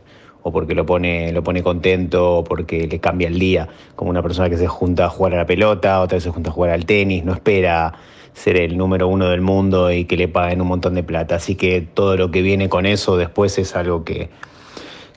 o 0.44 0.52
porque 0.52 0.74
lo 0.76 0.86
pone, 0.86 1.32
lo 1.32 1.44
pone 1.44 1.62
contento 1.62 2.38
o 2.38 2.44
porque 2.44 2.88
le 2.88 3.00
cambia 3.00 3.28
el 3.28 3.40
día, 3.40 3.68
como 3.96 4.10
una 4.10 4.22
persona 4.22 4.50
que 4.50 4.58
se 4.58 4.68
junta 4.68 5.06
a 5.06 5.10
jugar 5.10 5.34
a 5.34 5.38
la 5.38 5.46
pelota, 5.46 6.02
otra 6.02 6.16
vez 6.16 6.24
se 6.24 6.32
junta 6.32 6.50
a 6.50 6.54
jugar 6.54 6.72
al 6.72 6.86
tenis, 6.86 7.24
no 7.24 7.34
espera 7.34 7.94
ser 8.34 8.58
el 8.58 8.78
número 8.78 9.08
uno 9.08 9.30
del 9.30 9.42
mundo 9.42 9.92
y 9.92 10.06
que 10.06 10.18
le 10.18 10.28
paguen 10.28 10.62
un 10.62 10.68
montón 10.68 10.96
de 10.96 11.04
plata. 11.04 11.36
Así 11.36 11.56
que 11.56 11.82
todo 11.82 12.16
lo 12.18 12.32
que 12.32 12.42
viene 12.42 12.70
con 12.70 12.86
eso 12.86 13.18
después 13.18 13.58
es 13.58 13.76
algo 13.76 14.04
que, 14.04 14.30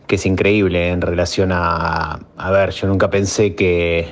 que 0.06 0.16
es 0.16 0.26
increíble 0.26 0.90
en 0.90 1.00
relación 1.00 1.50
a, 1.52 2.20
a 2.36 2.50
ver, 2.50 2.70
yo 2.70 2.88
nunca 2.88 3.10
pensé 3.10 3.54
que, 3.54 4.08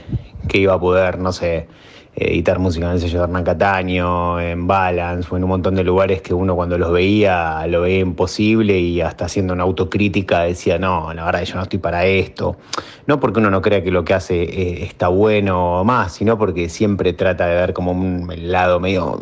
que 0.48 0.58
iba 0.58 0.74
a 0.74 0.80
poder, 0.80 1.18
no 1.18 1.32
sé, 1.32 1.66
editar 2.14 2.58
música 2.58 2.86
en 2.86 2.92
el 2.92 3.00
sello 3.00 3.18
de 3.18 3.24
Hernán 3.24 3.44
Cataño, 3.44 4.38
en 4.38 4.66
Balance 4.66 5.28
o 5.30 5.36
en 5.36 5.44
un 5.44 5.48
montón 5.48 5.74
de 5.74 5.82
lugares 5.82 6.20
que 6.20 6.34
uno 6.34 6.54
cuando 6.54 6.76
los 6.76 6.92
veía 6.92 7.66
lo 7.66 7.82
veía 7.82 8.00
imposible 8.00 8.78
y 8.78 9.00
hasta 9.00 9.24
haciendo 9.24 9.54
una 9.54 9.62
autocrítica 9.62 10.42
decía, 10.42 10.78
no, 10.78 11.12
la 11.14 11.24
verdad 11.24 11.42
yo 11.44 11.56
no 11.56 11.62
estoy 11.62 11.78
para 11.78 12.04
esto. 12.04 12.56
No 13.06 13.18
porque 13.18 13.40
uno 13.40 13.50
no 13.50 13.62
crea 13.62 13.82
que 13.82 13.90
lo 13.90 14.04
que 14.04 14.14
hace 14.14 14.42
eh, 14.42 14.84
está 14.84 15.08
bueno 15.08 15.80
o 15.80 15.84
más, 15.84 16.12
sino 16.12 16.36
porque 16.36 16.68
siempre 16.68 17.12
trata 17.14 17.46
de 17.46 17.56
ver 17.56 17.72
como 17.72 17.92
un 17.92 18.28
lado 18.50 18.78
medio... 18.78 19.20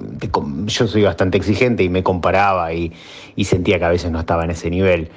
yo 0.66 0.87
soy 0.87 1.03
bastante 1.03 1.38
exigente 1.38 1.85
y 1.85 1.88
me 1.88 2.03
comparaba 2.03 2.72
y 2.72 2.92
sentía 3.44 3.79
que 3.79 3.85
a 3.85 3.90
veces 3.90 4.11
no 4.11 4.20
estaba 4.20 4.44
en 4.44 4.50
ese 4.50 4.68
nivel. 4.68 5.11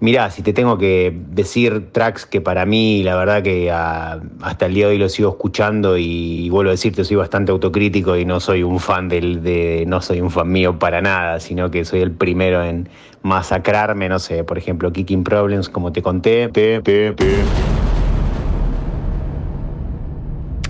Mirá, 0.00 0.30
si 0.30 0.40
te 0.40 0.54
tengo 0.54 0.78
que 0.78 1.14
decir 1.28 1.92
tracks 1.92 2.24
que 2.24 2.40
para 2.40 2.64
mí, 2.64 3.02
la 3.02 3.16
verdad 3.16 3.42
que 3.42 3.70
hasta 3.70 4.64
el 4.64 4.72
día 4.72 4.86
de 4.86 4.92
hoy 4.92 4.98
lo 4.98 5.10
sigo 5.10 5.28
escuchando 5.28 5.98
y, 5.98 6.48
vuelvo 6.48 6.70
a 6.70 6.72
decirte, 6.72 7.04
soy 7.04 7.16
bastante 7.16 7.52
autocrítico 7.52 8.16
y 8.16 8.24
no 8.24 8.40
soy 8.40 8.62
un 8.62 8.80
fan 8.80 9.10
del, 9.10 9.42
de, 9.42 9.84
no 9.86 10.00
soy 10.00 10.22
un 10.22 10.30
fan 10.30 10.50
mío 10.50 10.78
para 10.78 11.02
nada, 11.02 11.38
sino 11.38 11.70
que 11.70 11.84
soy 11.84 12.00
el 12.00 12.12
primero 12.12 12.64
en 12.64 12.88
masacrarme, 13.22 14.08
no 14.08 14.18
sé, 14.18 14.42
por 14.42 14.56
ejemplo, 14.56 14.90
Kicking 14.90 15.22
Problems, 15.22 15.68
como 15.68 15.92
te 15.92 16.00
conté. 16.00 16.50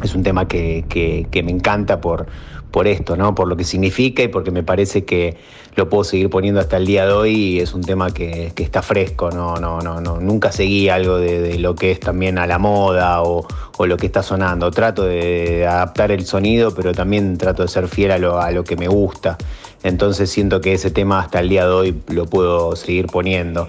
Es 0.02 0.14
un 0.16 0.24
tema 0.24 0.48
que, 0.48 0.84
que 1.30 1.42
me 1.44 1.52
encanta 1.52 2.00
por 2.00 2.26
por 2.70 2.86
esto, 2.86 3.16
¿no? 3.16 3.34
Por 3.34 3.48
lo 3.48 3.56
que 3.56 3.64
significa 3.64 4.22
y 4.22 4.28
porque 4.28 4.50
me 4.50 4.62
parece 4.62 5.04
que 5.04 5.36
lo 5.76 5.88
puedo 5.88 6.04
seguir 6.04 6.30
poniendo 6.30 6.60
hasta 6.60 6.76
el 6.76 6.86
día 6.86 7.06
de 7.06 7.12
hoy 7.12 7.34
y 7.34 7.60
es 7.60 7.74
un 7.74 7.82
tema 7.82 8.10
que, 8.10 8.52
está 8.56 8.82
fresco, 8.82 9.30
no, 9.30 9.56
no, 9.56 9.80
no, 9.80 10.00
no, 10.00 10.20
nunca 10.20 10.52
seguí 10.52 10.88
algo 10.88 11.16
de, 11.16 11.58
lo 11.58 11.74
que 11.74 11.90
es 11.90 12.00
también 12.00 12.38
a 12.38 12.46
la 12.46 12.58
moda 12.58 13.22
o, 13.22 13.46
lo 13.78 13.96
que 13.96 14.06
está 14.06 14.22
sonando. 14.22 14.70
Trato 14.70 15.04
de 15.04 15.66
adaptar 15.66 16.12
el 16.12 16.26
sonido, 16.26 16.74
pero 16.74 16.92
también 16.92 17.38
trato 17.38 17.62
de 17.62 17.68
ser 17.68 17.88
fiel 17.88 18.10
a 18.10 18.18
lo, 18.18 18.38
a 18.38 18.50
lo 18.50 18.62
que 18.62 18.76
me 18.76 18.88
gusta. 18.88 19.38
Entonces 19.82 20.30
siento 20.30 20.60
que 20.60 20.74
ese 20.74 20.90
tema 20.90 21.20
hasta 21.20 21.40
el 21.40 21.48
día 21.48 21.64
de 21.64 21.72
hoy 21.72 22.02
lo 22.08 22.26
puedo 22.26 22.76
seguir 22.76 23.06
poniendo. 23.06 23.68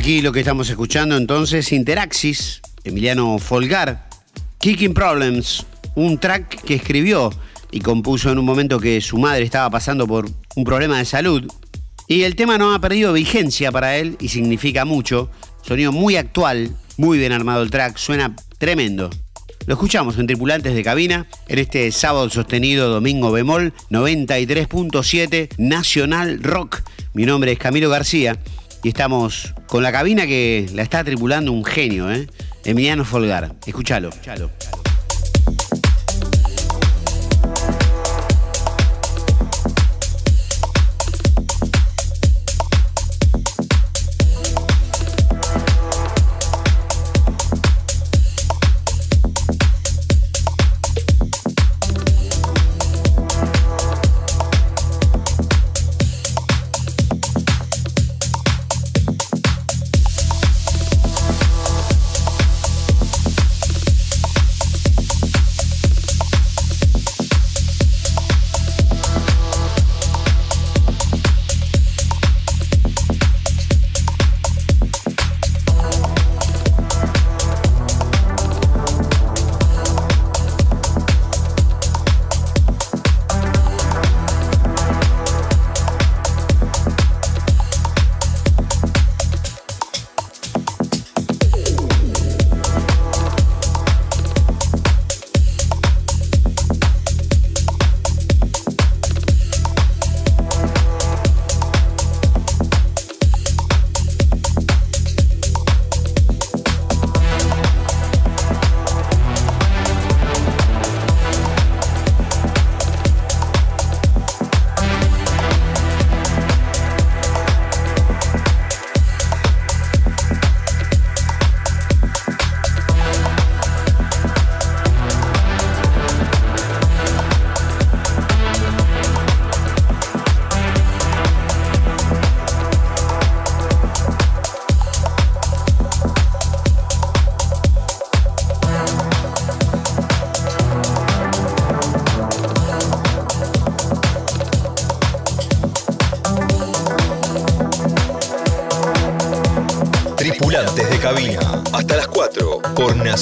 Aquí 0.00 0.22
lo 0.22 0.32
que 0.32 0.40
estamos 0.40 0.70
escuchando 0.70 1.14
entonces, 1.14 1.72
Interaxis, 1.72 2.62
Emiliano 2.84 3.38
Folgar, 3.38 4.08
Kicking 4.58 4.94
Problems, 4.94 5.66
un 5.94 6.16
track 6.16 6.62
que 6.62 6.76
escribió 6.76 7.28
y 7.70 7.80
compuso 7.80 8.32
en 8.32 8.38
un 8.38 8.46
momento 8.46 8.80
que 8.80 9.02
su 9.02 9.18
madre 9.18 9.42
estaba 9.42 9.68
pasando 9.68 10.06
por 10.06 10.24
un 10.56 10.64
problema 10.64 10.96
de 10.96 11.04
salud. 11.04 11.52
Y 12.08 12.22
el 12.22 12.34
tema 12.34 12.56
no 12.56 12.72
ha 12.72 12.78
perdido 12.78 13.12
vigencia 13.12 13.70
para 13.70 13.98
él 13.98 14.16
y 14.20 14.28
significa 14.28 14.86
mucho. 14.86 15.30
Sonido 15.60 15.92
muy 15.92 16.16
actual, 16.16 16.74
muy 16.96 17.18
bien 17.18 17.32
armado 17.32 17.62
el 17.62 17.70
track, 17.70 17.98
suena 17.98 18.34
tremendo. 18.56 19.10
Lo 19.66 19.74
escuchamos 19.74 20.16
en 20.18 20.26
Tripulantes 20.26 20.74
de 20.74 20.82
Cabina 20.82 21.26
en 21.46 21.58
este 21.58 21.92
sábado 21.92 22.30
sostenido 22.30 22.88
domingo 22.88 23.30
bemol 23.32 23.74
93.7 23.90 25.50
Nacional 25.58 26.42
Rock. 26.42 26.80
Mi 27.12 27.26
nombre 27.26 27.52
es 27.52 27.58
Camilo 27.58 27.90
García 27.90 28.38
y 28.82 28.88
estamos 28.88 29.54
con 29.66 29.82
la 29.82 29.92
cabina 29.92 30.26
que 30.26 30.68
la 30.74 30.82
está 30.82 31.04
tripulando 31.04 31.52
un 31.52 31.64
genio, 31.64 32.10
¿eh? 32.10 32.28
Emiliano 32.64 33.04
Folgar. 33.04 33.54
Escúchalo. 33.66 34.08
escúchalo. 34.08 34.50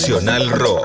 Nacional 0.09 0.49
Rock. 0.49 0.78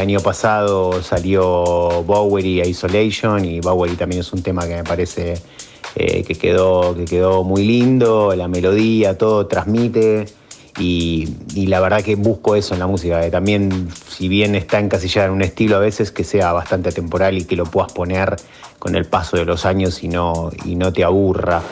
Año 0.00 0.20
pasado 0.20 1.02
salió 1.02 2.02
Bowery 2.02 2.62
Isolation 2.62 3.44
y 3.44 3.60
Bowery 3.60 3.94
también 3.94 4.20
es 4.20 4.32
un 4.32 4.42
tema 4.42 4.66
que 4.66 4.76
me 4.76 4.84
parece 4.84 5.34
eh, 5.94 6.22
que, 6.24 6.34
quedó, 6.34 6.94
que 6.94 7.04
quedó 7.04 7.44
muy 7.44 7.64
lindo, 7.64 8.34
la 8.34 8.48
melodía, 8.48 9.16
todo 9.18 9.46
transmite 9.46 10.26
y, 10.78 11.26
la 11.66 11.80
verdad 11.80 12.02
que 12.02 12.14
busco 12.14 12.56
eso 12.56 12.74
en 12.74 12.80
la 12.80 12.86
música, 12.86 13.20
que 13.20 13.30
también 13.30 13.88
si 14.08 14.28
bien 14.28 14.54
está 14.54 14.78
encasillada 14.78 15.28
en 15.28 15.34
un 15.34 15.42
estilo 15.42 15.76
a 15.76 15.80
veces 15.80 16.10
que 16.10 16.24
sea 16.24 16.52
bastante 16.52 16.90
temporal 16.92 17.36
y 17.36 17.44
que 17.44 17.56
lo 17.56 17.64
puedas 17.64 17.92
poner 17.92 18.36
con 18.78 18.96
el 18.96 19.04
paso 19.04 19.36
de 19.36 19.44
los 19.44 19.66
años 19.66 20.02
y 20.02 20.08
no, 20.08 20.50
y 20.64 20.76
no 20.76 20.92
te 20.92 21.04
aburra. 21.04 21.62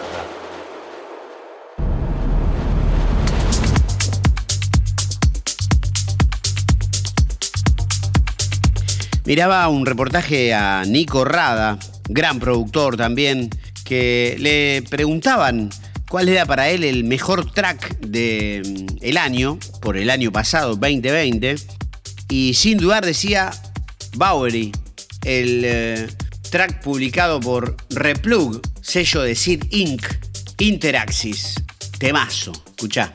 Miraba 9.29 9.69
un 9.69 9.85
reportaje 9.85 10.55
a 10.55 10.85
Nico 10.87 11.23
Rada, 11.23 11.79
gran 12.09 12.41
productor 12.41 12.97
también, 12.97 13.51
que 13.85 14.37
le 14.39 14.83
preguntaban 14.89 15.69
cuál 16.09 16.31
era 16.31 16.47
para 16.47 16.71
él 16.71 16.83
el 16.83 17.05
mejor 17.05 17.53
track 17.53 17.99
del 17.99 18.87
mm, 19.03 19.19
año, 19.19 19.59
por 19.83 19.99
el 19.99 20.09
año 20.09 20.33
pasado, 20.33 20.77
2020, 20.77 21.57
y 22.31 22.55
sin 22.55 22.79
dudar 22.79 23.05
decía 23.05 23.51
Bowery, 24.15 24.73
el 25.27 25.63
eh, 25.63 26.09
track 26.51 26.83
publicado 26.83 27.39
por 27.39 27.77
Replug, 27.91 28.63
sello 28.81 29.21
de 29.21 29.35
Sid 29.35 29.65
Inc., 29.73 30.07
Interaxis, 30.59 31.63
temazo, 31.99 32.53
escuchá. 32.67 33.13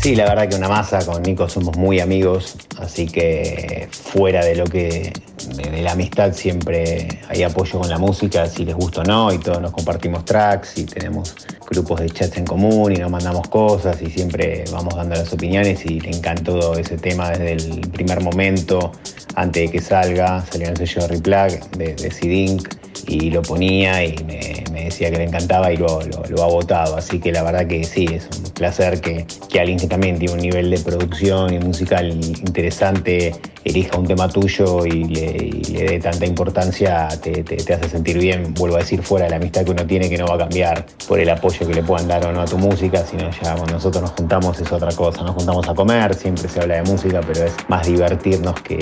Sí, 0.00 0.14
la 0.14 0.26
verdad 0.26 0.48
que 0.48 0.54
una 0.54 0.68
masa, 0.68 1.04
con 1.04 1.22
Nico 1.22 1.48
somos 1.48 1.76
muy 1.76 1.98
amigos, 1.98 2.54
así 2.78 3.06
que 3.06 3.88
fuera 3.90 4.44
de 4.44 4.54
lo 4.54 4.64
que, 4.64 5.12
de, 5.56 5.82
la 5.82 5.92
amistad 5.92 6.32
siempre 6.34 7.08
hay 7.28 7.42
apoyo 7.42 7.80
con 7.80 7.90
la 7.90 7.98
música, 7.98 8.46
si 8.46 8.64
les 8.64 8.76
gusta 8.76 9.00
o 9.00 9.04
no, 9.04 9.32
y 9.32 9.38
todos 9.38 9.60
nos 9.60 9.72
compartimos 9.72 10.24
tracks 10.24 10.78
y 10.78 10.84
tenemos 10.84 11.34
grupos 11.68 12.00
de 12.00 12.10
chats 12.10 12.36
en 12.36 12.44
común 12.44 12.92
y 12.92 12.96
nos 13.00 13.10
mandamos 13.10 13.48
cosas 13.48 14.00
y 14.00 14.06
siempre 14.06 14.64
vamos 14.70 14.94
dando 14.94 15.16
las 15.16 15.32
opiniones 15.32 15.84
y 15.84 15.98
le 15.98 16.10
encantó 16.10 16.78
ese 16.78 16.96
tema 16.96 17.30
desde 17.30 17.52
el 17.54 17.80
primer 17.90 18.20
momento, 18.20 18.92
antes 19.34 19.64
de 19.64 19.72
que 19.72 19.80
salga, 19.80 20.46
salió 20.46 20.68
en 20.68 20.80
el 20.80 20.86
sello 20.86 21.02
de 21.02 21.08
Replag 21.08 21.70
de, 21.72 21.94
de 21.94 22.34
Inc 22.34 22.68
y 23.08 23.30
lo 23.30 23.42
ponía 23.42 24.04
y 24.04 24.14
me, 24.24 24.84
decía 24.84 25.10
que 25.10 25.18
le 25.18 25.24
encantaba 25.24 25.72
y 25.72 25.76
lo, 25.76 26.00
lo, 26.02 26.42
ha 26.42 26.46
votado. 26.46 26.96
Así 26.96 27.18
que 27.18 27.32
la 27.32 27.42
verdad 27.42 27.66
que 27.66 27.84
sí, 27.84 28.06
es 28.10 28.28
un 28.38 28.47
placer 28.58 29.00
que, 29.00 29.26
que, 29.48 29.60
alguien 29.60 29.78
que 29.78 29.86
también 29.86 30.18
tiene 30.18 30.34
un 30.34 30.40
nivel 30.40 30.70
de 30.70 30.78
producción 30.80 31.54
y 31.54 31.58
musical 31.58 32.10
interesante 32.10 33.32
elija 33.64 33.98
un 33.98 34.06
tema 34.06 34.28
tuyo 34.28 34.86
y 34.86 35.04
le, 35.04 35.84
dé 35.84 35.98
tanta 36.00 36.26
importancia, 36.26 37.08
te, 37.20 37.42
hace 37.72 37.88
sentir 37.88 38.18
bien, 38.18 38.54
vuelvo 38.54 38.76
a 38.76 38.80
decir, 38.80 39.02
fuera 39.02 39.26
de 39.26 39.30
la 39.30 39.36
amistad 39.36 39.64
que 39.64 39.70
uno 39.70 39.86
tiene 39.86 40.08
que 40.08 40.16
no 40.16 40.26
va 40.26 40.34
a 40.34 40.38
cambiar 40.38 40.86
por 41.06 41.20
el 41.20 41.28
apoyo 41.28 41.66
que 41.66 41.74
le 41.74 41.82
puedan 41.82 42.08
dar 42.08 42.26
o 42.26 42.32
no 42.32 42.40
a 42.40 42.44
tu 42.46 42.58
música, 42.58 43.04
sino 43.04 43.30
ya 43.30 43.54
cuando 43.54 43.74
nosotros 43.74 44.02
nos 44.02 44.12
juntamos 44.12 44.58
es 44.60 44.72
otra 44.72 44.92
cosa, 44.92 45.22
nos 45.22 45.34
juntamos 45.34 45.68
a 45.68 45.74
comer, 45.74 46.14
siempre 46.14 46.48
se 46.48 46.60
habla 46.60 46.76
de 46.76 46.82
música, 46.82 47.20
pero 47.26 47.44
es 47.44 47.54
más 47.68 47.86
divertirnos 47.86 48.60
que, 48.62 48.78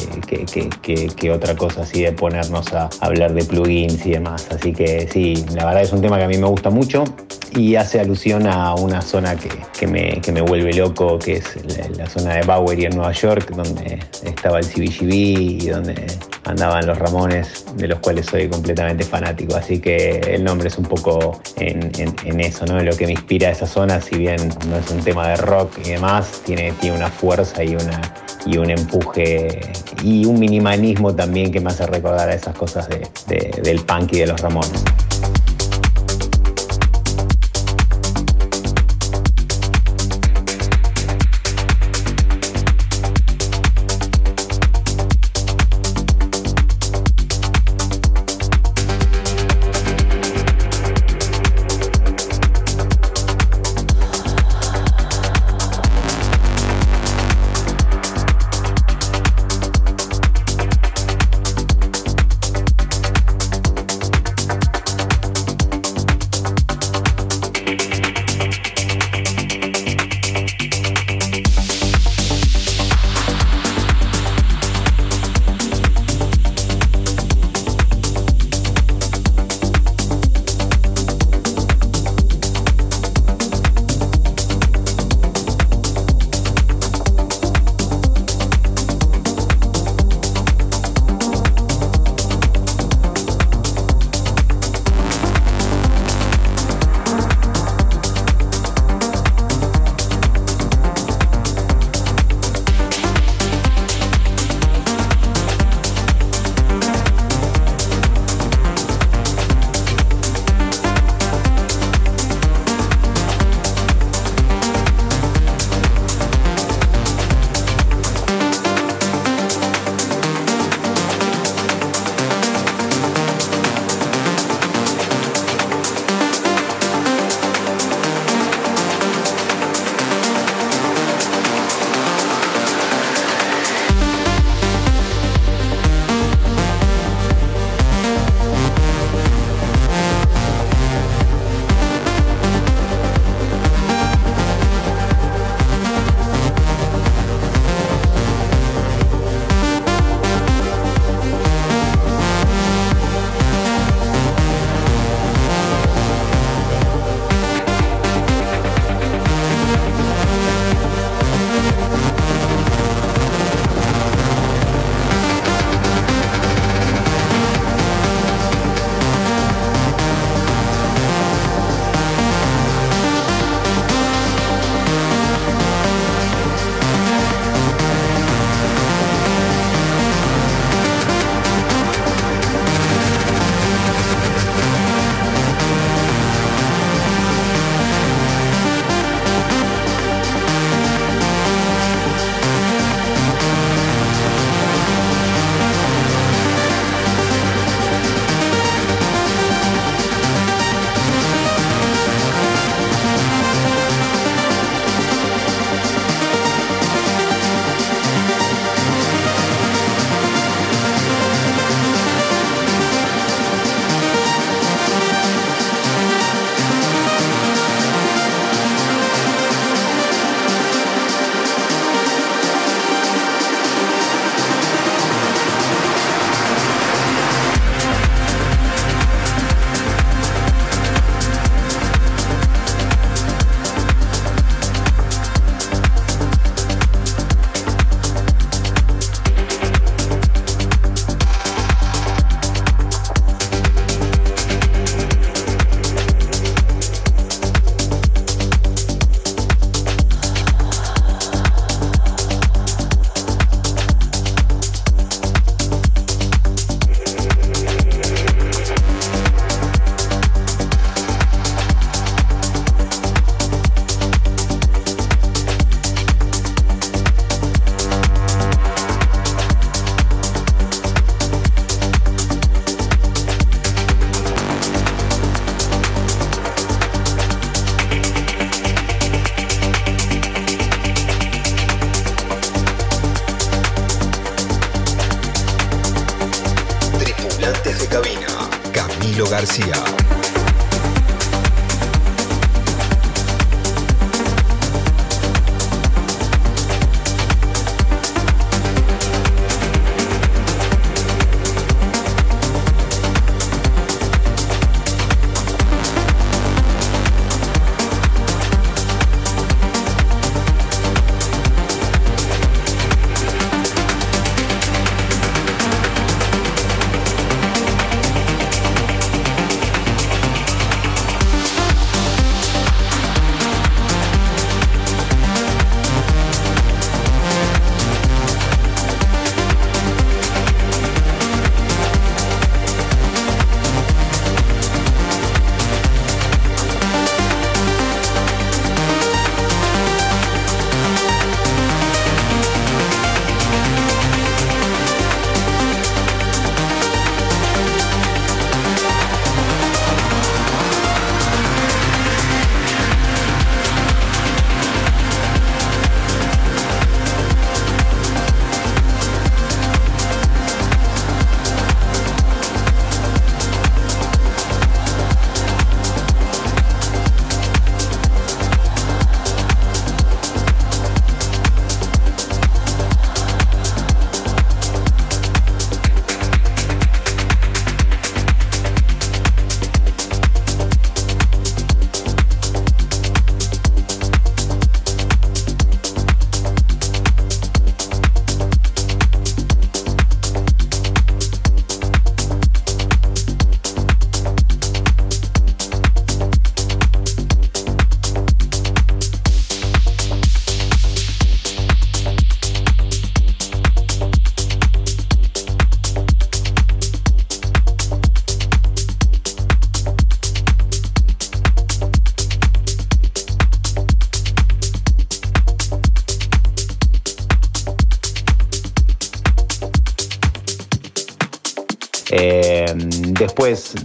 que 1.17 1.31
otra 1.31 1.57
cosa 1.57 1.83
así 1.83 2.03
de 2.03 2.13
ponernos 2.13 2.73
a 2.73 2.89
hablar 3.01 3.35
de 3.35 3.45
plugins 3.45 4.07
y 4.07 4.11
demás. 4.13 4.49
Así 4.51 4.73
que 4.73 5.09
sí, 5.11 5.45
la 5.55 5.67
verdad 5.67 5.83
es 5.83 5.93
un 5.93 6.01
tema 6.01 6.19
que 6.19 6.25
a 6.25 6.29
mí 6.29 6.39
me 6.39 6.47
gusta 6.47 6.71
mucho 6.71 7.05
y 7.55 7.77
hace 7.77 8.01
alusión 8.01 8.47
a 8.47 8.75
una 8.75 9.03
zona 9.03 9.37
que, 9.37 9.49
me, 9.87 10.21
me 10.33 10.41
vuelve 10.41 10.73
loco, 10.73 11.19
que 11.19 11.35
es 11.35 11.45
la, 11.97 12.07
zona 12.07 12.35
de 12.35 12.43
Bowery 12.43 12.87
en 12.87 12.97
Nueva 12.97 13.13
York, 13.13 13.51
donde 13.55 13.99
estaba 14.25 14.59
el 14.59 14.67
CBGB 14.67 15.13
y 15.13 15.67
donde 15.69 16.07
andaban 16.45 16.87
los 16.87 16.99
Ramones, 16.99 17.67
de 17.77 17.89
los 17.89 17.99
cuales 18.01 18.27
soy 18.27 18.49
completamente 18.49 19.05
fanático. 19.05 19.57
Así 19.57 19.81
que 19.81 20.21
el 20.21 20.45
nombre 20.45 20.69
es 20.69 20.79
un 20.79 20.85
poco 20.85 21.41
en, 21.57 22.41
eso, 22.41 22.65
¿no? 22.67 22.79
En 22.79 22.87
lo 22.87 22.97
que 22.97 23.07
me 23.07 23.13
inspira 23.13 23.51
esa 23.51 23.67
zona, 23.67 24.01
si 24.01 24.17
bien 24.17 24.49
no 24.69 24.77
es 24.77 24.91
un 24.91 25.03
tema 25.03 25.29
de 25.29 25.37
rock 25.37 25.79
y 25.85 25.91
demás, 25.91 26.43
tiene, 26.45 26.73
tiene 26.81 26.97
una 26.97 27.11
fuerza 27.11 27.63
y, 27.65 27.75
una, 27.75 28.01
y 28.47 28.59
un 28.59 28.71
empuje 28.71 29.61
y 30.03 30.25
un 30.25 30.39
minimalismo 30.39 31.15
también 31.15 31.51
que 31.51 31.61
me 31.61 31.71
hace 31.71 31.87
recordar 31.87 32.29
a 32.29 32.35
esas 32.35 32.55
cosas 32.55 32.89
del 32.89 33.81
punk 33.81 34.13
y 34.13 34.21
de 34.21 34.27
los 34.27 34.41
Ramones. 34.41 34.85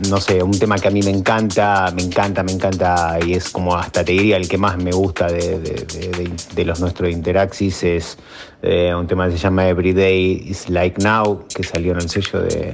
No 0.10 0.20
sé, 0.20 0.42
un 0.42 0.58
tema 0.58 0.80
que 0.80 0.88
a 0.88 0.92
mí 0.92 1.04
me 1.04 1.12
encanta, 1.12 1.94
me 1.96 2.02
encanta, 2.02 2.42
me 2.42 2.52
encanta 2.52 3.20
y 3.24 3.34
es 3.34 3.52
como 3.52 3.76
hasta 3.76 4.04
te 4.04 4.14
diría 4.14 4.38
el 4.38 4.50
que 4.50 4.58
más 4.58 4.76
me 4.78 4.92
gusta 4.92 5.28
de, 5.28 6.66
los 6.66 6.80
nuestros 6.80 7.12
Interaxis 7.12 7.84
es 7.84 8.18
eh, 8.64 8.92
un 8.96 9.06
tema 9.06 9.28
que 9.28 9.34
se 9.34 9.38
llama 9.38 9.68
Everyday 9.68 10.46
is 10.48 10.68
Like 10.68 11.04
Now, 11.04 11.46
que 11.54 11.62
salió 11.62 11.92
en 11.92 12.00
el 12.00 12.10
sello 12.10 12.42
de, 12.42 12.74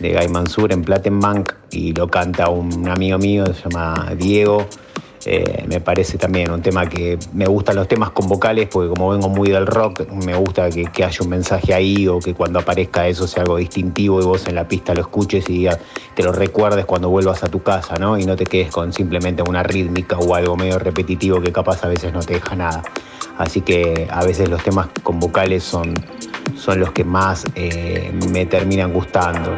Guy 0.00 0.28
Mansur 0.28 0.72
en 0.72 0.82
Plattenbank 0.82 1.52
y 1.70 1.92
lo 1.92 2.08
canta 2.08 2.48
un 2.48 2.88
amigo 2.88 3.18
mío, 3.18 3.44
se 3.52 3.68
llama 3.68 4.14
Diego. 4.16 4.66
Eh, 5.26 5.61
me 5.72 5.80
parece 5.80 6.18
también 6.18 6.50
un 6.50 6.60
tema 6.60 6.86
que 6.88 7.18
me 7.32 7.46
gustan 7.46 7.76
los 7.76 7.88
temas 7.88 8.10
con 8.10 8.28
vocales 8.28 8.68
porque 8.70 8.90
como 8.90 9.10
vengo 9.10 9.28
muy 9.28 9.50
del 9.50 9.66
rock, 9.66 10.06
me 10.10 10.34
gusta 10.34 10.68
que, 10.70 10.86
haya 11.02 11.18
un 11.22 11.28
mensaje 11.30 11.72
ahí 11.72 12.06
o 12.08 12.18
que 12.18 12.34
cuando 12.34 12.58
aparezca 12.58 13.08
eso 13.08 13.26
sea 13.26 13.42
algo 13.42 13.56
distintivo 13.56 14.20
y 14.20 14.24
vos 14.24 14.46
en 14.46 14.54
la 14.54 14.68
pista 14.68 14.94
lo 14.94 15.00
escuches 15.00 15.48
y 15.48 15.66
te 16.14 16.22
lo 16.22 16.32
recuerdes 16.32 16.84
cuando 16.84 17.08
vuelvas 17.08 17.42
a 17.42 17.48
tu 17.48 17.62
casa, 17.62 17.96
¿no? 17.96 18.18
Y 18.18 18.26
no 18.26 18.36
te 18.36 18.44
quedes 18.44 18.70
con 18.70 18.92
simplemente 18.92 19.42
una 19.42 19.62
rítmica 19.62 20.18
o 20.18 20.34
algo 20.34 20.56
medio 20.56 20.78
repetitivo 20.78 21.40
que 21.40 21.52
capaz 21.52 21.82
a 21.84 21.88
veces 21.88 22.12
no 22.12 22.20
te 22.20 22.34
deja 22.34 22.54
nada. 22.54 22.82
Así 23.38 23.62
que 23.62 24.06
a 24.10 24.24
veces 24.24 24.50
los 24.50 24.62
temas 24.62 24.88
con 25.02 25.18
vocales 25.18 25.64
son, 25.64 25.94
son 26.54 26.80
los 26.80 26.92
que 26.92 27.04
más 27.04 27.44
eh, 27.54 28.12
me 28.30 28.44
terminan 28.44 28.92
gustando. 28.92 29.56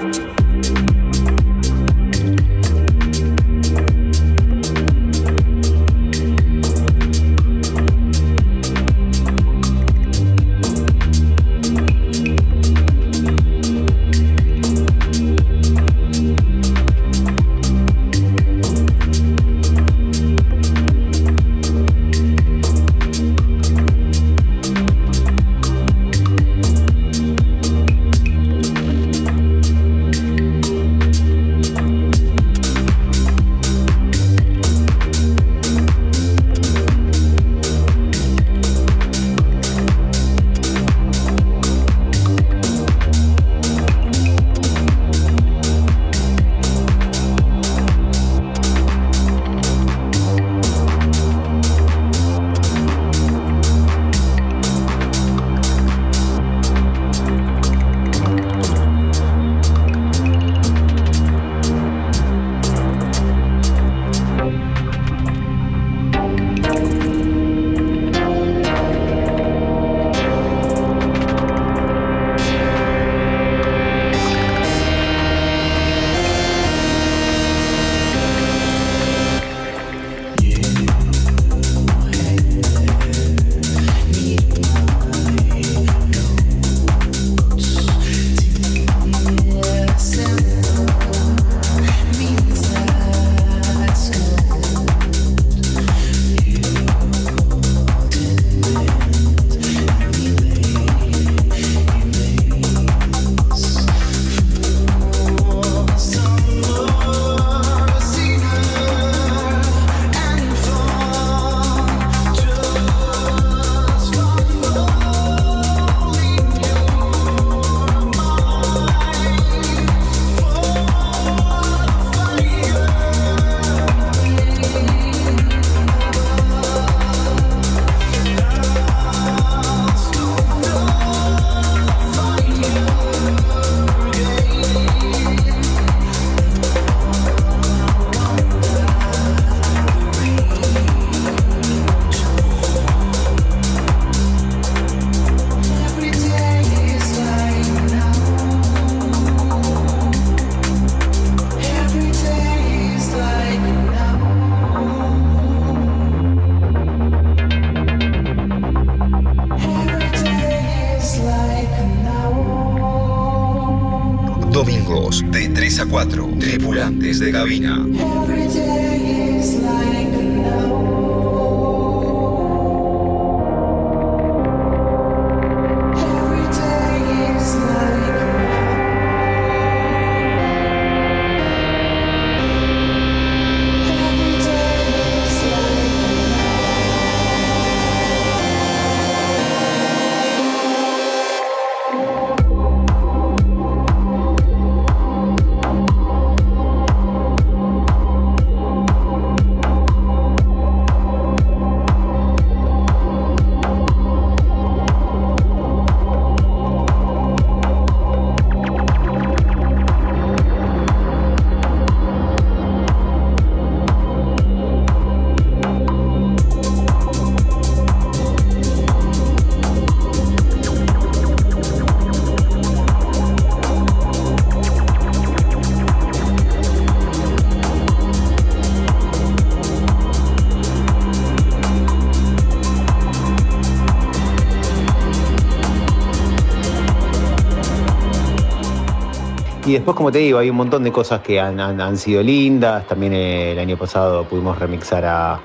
Y 239.66 239.72
después, 239.72 239.96
como 239.96 240.12
te 240.12 240.18
digo, 240.18 240.38
hay 240.38 240.50
un 240.50 240.56
montón 240.56 240.84
de 240.84 240.92
cosas 240.92 241.20
que 241.20 241.40
han, 241.40 241.58
han- 241.58 241.96
sido 241.96 242.22
lindas. 242.22 242.86
También 242.86 243.14
eh, 243.14 243.52
el 243.52 243.58
año 243.58 243.76
pasado 243.78 244.24
pudimos 244.24 244.58
remixar 244.58 245.04
a 245.06 245.40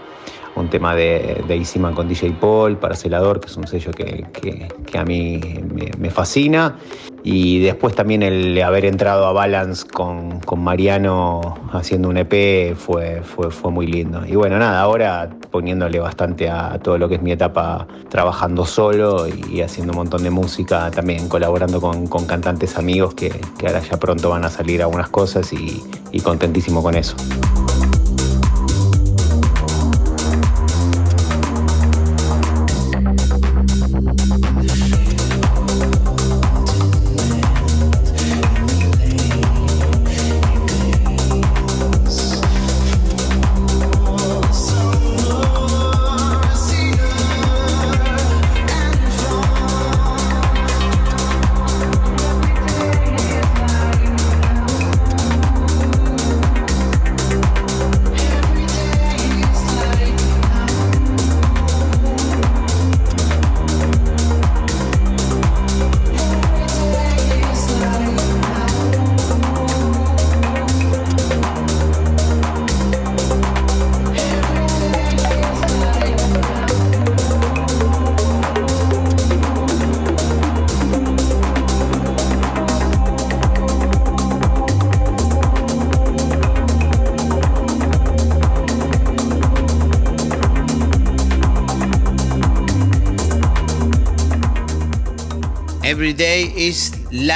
un 0.55 0.69
tema 0.69 0.93
de, 0.93 1.41
de 1.47 1.55
Easy 1.55 1.79
Man 1.79 1.93
con 1.95 2.07
DJ 2.09 2.31
Paul 2.33 2.77
para 2.77 2.95
Celador, 2.95 3.39
que 3.39 3.47
es 3.47 3.55
un 3.55 3.65
sello 3.65 3.91
que, 3.91 4.25
que- 4.33 4.97
a 4.97 5.05
mí 5.05 5.39
me 5.99 6.09
fascina. 6.11 6.75
Y 7.23 7.59
después 7.59 7.95
también 7.95 8.23
el 8.23 8.61
haber 8.61 8.85
entrado 8.85 9.25
a 9.25 9.33
Balance 9.33 9.85
con, 9.87 10.39
con 10.41 10.63
Mariano 10.63 11.55
haciendo 11.73 12.09
un 12.09 12.17
EP 12.17 12.75
fue, 12.75 13.21
fue, 13.23 13.51
fue 13.51 13.71
muy 13.71 13.87
lindo. 13.87 14.25
Y 14.25 14.35
bueno, 14.35 14.57
nada, 14.57 14.81
ahora 14.81 15.29
poniéndole 15.51 15.99
bastante 15.99 16.49
a 16.49 16.79
todo 16.79 16.97
lo 16.97 17.09
que 17.09 17.15
es 17.15 17.21
mi 17.21 17.31
etapa 17.31 17.87
trabajando 18.09 18.65
solo 18.65 19.27
y 19.27 19.61
haciendo 19.61 19.91
un 19.91 19.97
montón 19.97 20.23
de 20.23 20.29
música, 20.29 20.89
también 20.91 21.27
colaborando 21.27 21.81
con, 21.81 22.07
con 22.07 22.25
cantantes 22.25 22.77
amigos 22.77 23.13
que, 23.13 23.29
que 23.57 23.67
ahora 23.67 23.81
ya 23.81 23.97
pronto 23.97 24.29
van 24.29 24.45
a 24.45 24.49
salir 24.49 24.81
algunas 24.81 25.09
cosas 25.09 25.51
y, 25.53 25.83
y 26.11 26.21
contentísimo 26.21 26.81
con 26.81 26.95
eso. 26.95 27.15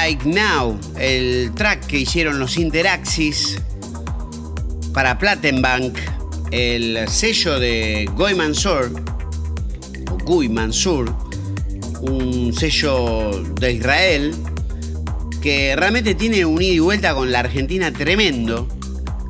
Like 0.06 0.28
Now, 0.28 0.78
el 1.00 1.54
track 1.56 1.88
que 1.88 2.00
hicieron 2.00 2.38
los 2.38 2.58
Interaxis 2.58 3.62
para 4.94 5.18
Plattenbank, 5.18 5.98
el 6.52 7.08
sello 7.08 7.58
de 7.58 8.10
Goy 8.14 8.36
Mansur, 8.36 8.92
o 10.12 10.18
Guy 10.26 10.50
Mansur, 10.50 11.10
un 12.02 12.54
sello 12.54 13.46
de 13.62 13.72
Israel 13.72 14.36
que 15.42 15.74
realmente 15.78 16.16
tiene 16.16 16.44
un 16.44 16.62
ida 16.62 16.74
y 16.74 16.80
vuelta 16.80 17.16
con 17.16 17.32
la 17.32 17.40
Argentina 17.40 17.94
tremendo. 17.94 18.68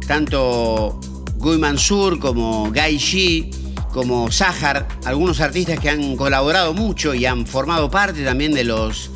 Tanto 0.08 1.00
Guy 1.36 1.60
Mansur 1.60 2.18
como 2.18 2.72
Guy 2.72 2.98
G, 2.98 3.56
como 3.94 4.32
Sahar, 4.32 4.88
algunos 5.06 5.40
artistas 5.40 5.80
que 5.80 5.92
han 5.92 6.16
colaborado 6.16 6.74
mucho 6.74 7.14
y 7.14 7.28
han 7.28 7.46
formado 7.46 7.92
parte 7.92 8.24
también 8.24 8.56
de 8.56 8.64
los, 8.64 9.12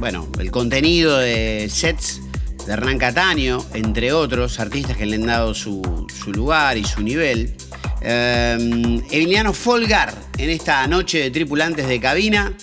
bueno, 0.00 0.26
el 0.38 0.50
contenido 0.50 1.18
de 1.18 1.68
sets 1.70 2.22
de 2.66 2.72
Hernán 2.72 2.96
Cataño, 2.96 3.62
entre 3.74 4.14
otros 4.14 4.58
artistas 4.58 4.96
que 4.96 5.04
le 5.04 5.16
han 5.16 5.26
dado 5.26 5.52
su, 5.52 6.06
lugar 6.26 6.78
y 6.78 6.84
su 6.84 7.02
nivel. 7.02 7.54
Eh, 8.00 9.02
Emiliano 9.10 9.52
Folgar 9.52 10.14
en 10.38 10.48
esta 10.48 10.86
noche 10.86 11.18
de 11.18 11.30
tripulantes 11.30 11.86
de 11.86 12.00
cabina, 12.00 12.56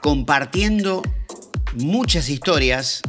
compartiendo 0.00 1.02
muchas 1.74 2.28
historias, 2.28 3.02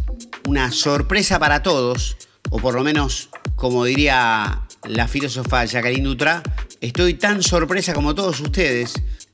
una 0.48 0.72
sorpresa 0.72 1.38
para 1.38 1.62
todos, 1.62 2.18
o 2.50 2.58
por 2.58 2.74
lo 2.74 2.84
menos, 2.84 3.30
como 3.56 3.86
diría 3.86 4.64
la 4.86 5.08
filósofa 5.08 5.66
Jacqueline 5.66 6.04
Dutra, 6.04 6.42
estoy 6.82 7.14
tan 7.14 7.44
sorpresa 7.44 7.94
como 7.94 8.16
todos 8.16 8.40
ustedes 8.40 8.94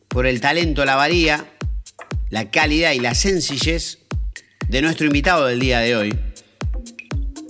por 0.10 0.28
el 0.28 0.42
talento, 0.42 0.84
la 0.84 0.98
valía, 0.98 1.46
la 2.30 2.52
calidad 2.52 2.92
y 2.92 3.00
la 3.00 3.16
sencillez 3.16 4.00
de 4.68 4.82
nuestro 4.82 5.05
invitado 5.05 5.45
del 5.45 5.59
día 5.59 5.80
de 5.80 5.95
hoy, 5.95 6.15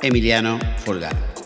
Emiliano 0.02 0.60
Folgar. 0.86 1.37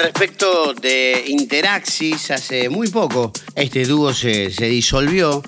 Respecto 0.00 0.74
de 0.74 1.24
Interaxis, 1.28 2.30
hace 2.30 2.68
muy 2.68 2.88
poco 2.88 3.32
este 3.54 3.84
dúo 3.84 4.12
se, 4.12 4.50
se 4.50 4.66
disolvió, 4.66 5.42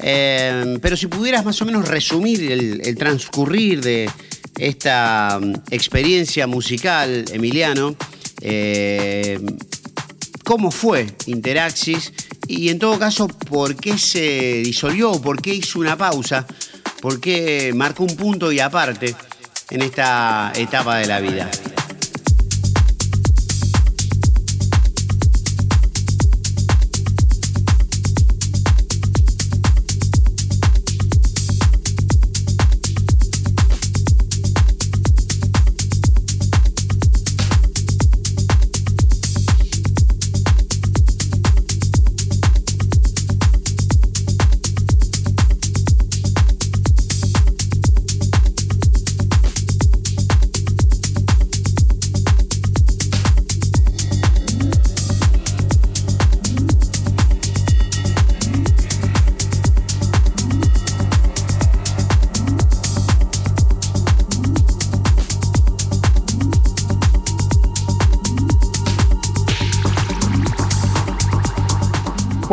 eh, 0.00 0.78
pero 0.82 0.96
si 0.96 1.06
pudieras 1.06 1.44
más 1.44 1.60
o 1.62 1.64
menos 1.64 1.86
resumir 1.86 2.50
el, 2.50 2.96
transcurrir 2.96 3.80
de 3.80 4.10
esta 4.58 5.38
mm, 5.40 5.54
experiencia 5.70 6.46
musical, 6.46 7.24
Emiliano, 7.32 7.94
eh, 8.40 9.38
¿cómo 10.44 10.70
fue 10.70 11.06
Interaxis? 11.26 12.12
Y 12.46 12.70
en 12.70 12.78
todo 12.78 12.98
caso, 12.98 13.28
¿por 13.28 13.76
qué 13.76 13.98
se 13.98 14.62
disolvió? 14.64 15.12
¿Por 15.20 15.40
qué 15.40 15.54
hizo 15.54 15.78
una 15.78 15.96
pausa? 15.96 16.46
¿Por 17.00 17.20
qué 17.20 17.72
marcó 17.74 18.04
un 18.04 18.16
punto 18.16 18.50
y 18.50 18.60
aparte? 18.60 19.14
en 19.70 19.82
esta 19.82 20.52
etapa 20.54 20.96
de 20.96 21.06
la 21.06 21.20
vida. 21.20 21.50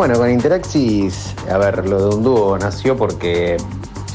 Bueno, 0.05 0.19
con 0.19 0.29
Interaxis, 0.29 1.33
a 1.49 1.57
ver, 1.57 1.89
lo 1.89 1.97
de 1.97 2.15
un 2.15 2.23
dúo 2.23 2.59
nació 2.59 2.95
porque 2.95 3.57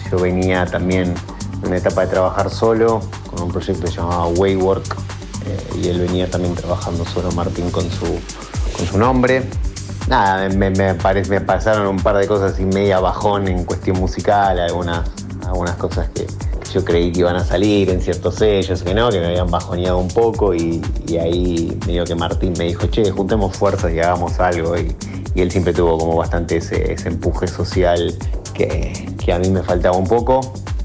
yo 0.09 0.21
venía 0.21 0.65
también 0.65 1.15
en 1.63 1.67
una 1.67 1.79
etapa 1.79 2.03
de 2.03 2.07
trabajar 2.07 2.49
solo 2.49 3.01
con 3.29 3.43
un 3.43 3.51
proyecto 3.51 3.89
llamado 3.89 4.29
Waywork 4.29 4.85
eh, 5.47 5.81
y 5.83 5.89
él 5.89 5.99
venía 5.99 6.31
también 6.31 6.55
trabajando 6.55 7.05
solo, 7.05 7.33
Martín, 7.33 7.73
con 7.73 7.91
su, 7.91 8.07
con 8.77 8.87
su 8.87 8.99
nombre. 8.99 9.43
Nada, 10.07 10.49
me, 10.51 10.71
me, 10.71 10.95
pasaron 10.95 11.89
un 11.89 11.97
par 11.97 12.19
de 12.19 12.29
cosas 12.29 12.53
así 12.53 12.65
media 12.65 13.01
bajón 13.01 13.49
en 13.49 13.65
cuestión 13.65 13.99
musical, 13.99 14.61
algunas, 14.61 15.11
algunas 15.45 15.75
cosas 15.75 16.09
que 16.11 16.29
yo 16.73 16.85
creí 16.85 17.11
que 17.11 17.19
iban 17.19 17.35
a 17.35 17.45
salir 17.45 17.91
en 17.91 18.01
ciertos 18.01 18.37
sellos, 18.37 18.85
que 18.85 18.95
no, 18.95 19.11
que 19.11 19.19
me 19.19 19.27
habían 19.27 19.51
bajoneado 19.51 19.99
un 19.99 20.07
poco 20.07 20.55
y, 20.55 20.81
y 21.09 21.17
ahí 21.17 21.77
medio 21.85 22.05
que 22.05 22.15
Martín 22.15 22.53
me 22.57 22.67
dijo, 22.67 22.87
che, 22.87 23.11
juntemos 23.11 23.57
fuerzas 23.57 23.93
y 23.93 23.99
hagamos 23.99 24.39
algo. 24.39 24.79
Y, 24.79 24.95
él 25.41 25.51
siempre 25.51 25.73
tuvo 25.73 25.99
como 25.99 26.17
bastante 26.17 26.57
ese, 26.57 26.93
ese 26.93 27.09
empuje 27.09 27.47
social 27.47 28.15
que, 28.55 29.09
que 29.23 29.33
a 29.33 29.39
mí 29.39 29.49
me 29.51 29.63
faltaba 29.63 29.97
un 29.97 30.07
poco. 30.07 30.41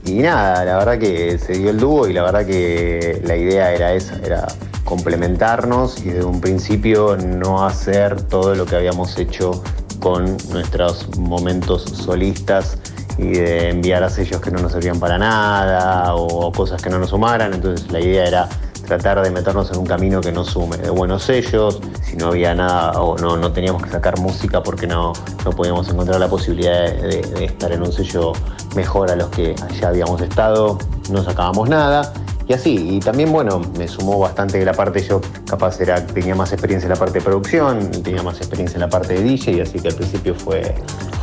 Y 0.05 0.19
nada, 0.19 0.63
la 0.65 0.77
verdad 0.77 0.99
que 0.99 1.37
se 1.39 1.53
dio 1.53 1.71
el 1.71 1.79
dúo 1.79 2.07
y 2.07 2.13
la 2.13 2.21
verdad 2.23 2.45
que 2.45 3.21
la 3.25 3.35
idea 3.35 3.73
era 3.73 3.93
esa, 3.93 4.17
era 4.17 4.47
complementarnos 4.83 6.05
y 6.05 6.09
desde 6.09 6.25
un 6.25 6.39
principio 6.39 7.17
no 7.17 7.65
hacer 7.65 8.21
todo 8.21 8.53
lo 8.53 8.65
que 8.65 8.75
habíamos 8.75 9.17
hecho 9.17 9.63
con 9.99 10.37
nuestros 10.51 11.17
momentos 11.17 11.83
solistas 11.83 12.77
y 13.17 13.29
de 13.31 13.69
enviar 13.69 14.03
a 14.03 14.09
sellos 14.09 14.41
que 14.41 14.51
no 14.51 14.59
nos 14.59 14.73
servían 14.73 14.99
para 14.99 15.17
nada 15.17 16.13
o 16.15 16.51
cosas 16.51 16.81
que 16.81 16.89
no 16.89 16.99
nos 16.99 17.09
sumaran. 17.09 17.53
Entonces 17.53 17.91
la 17.91 17.99
idea 17.99 18.27
era 18.27 18.49
tratar 18.85 19.21
de 19.21 19.29
meternos 19.31 19.71
en 19.71 19.77
un 19.79 19.85
camino 19.85 20.21
que 20.21 20.31
nos 20.31 20.51
sume 20.51 20.77
de 20.77 20.89
buenos 20.89 21.23
sellos. 21.23 21.79
Si 22.03 22.15
no 22.15 22.27
había 22.27 22.53
nada 22.53 23.01
o 23.01 23.17
no, 23.17 23.37
no 23.37 23.51
teníamos 23.51 23.83
que 23.83 23.89
sacar 23.89 24.19
música 24.19 24.63
porque 24.63 24.87
no, 24.87 25.13
no 25.43 25.51
podíamos 25.51 25.89
encontrar 25.89 26.19
la 26.19 26.27
posibilidad 26.27 26.91
de, 26.93 27.45
estar 27.45 27.71
en 27.71 27.81
un 27.81 27.91
sello 27.91 28.33
mejor 28.75 29.11
a 29.11 29.15
los 29.15 29.29
que 29.29 29.55
ya 29.79 29.89
habíamos 29.89 30.21
estado, 30.21 30.77
no 31.09 31.23
sacábamos 31.23 31.69
nada. 31.69 32.13
Y 32.47 32.53
así, 32.53 32.97
y 32.97 32.99
también 32.99 33.31
bueno, 33.31 33.59
me 33.75 33.87
sumó 33.87 34.19
bastante 34.19 34.63
la 34.63 34.73
parte 34.73 35.01
yo 35.01 35.19
capaz 35.47 35.81
era, 35.81 36.05
tenía 36.05 36.35
más 36.35 36.53
experiencia 36.53 36.85
en 36.85 36.91
la 36.93 36.99
parte 36.99 37.17
de 37.17 37.25
producción, 37.25 37.89
tenía 38.03 38.21
más 38.21 38.37
experiencia 38.37 38.75
en 38.75 38.81
la 38.81 38.89
parte 38.89 39.15
de 39.15 39.23
DJ, 39.23 39.63
así 39.63 39.79
que 39.79 39.87
al 39.87 39.95
principio 39.95 40.35
fue 40.35 40.75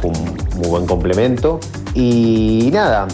un 0.02 0.12
muy 0.56 0.68
buen 0.68 0.86
complemento. 0.86 1.60
Y 1.94 2.70
nada, 2.72 3.06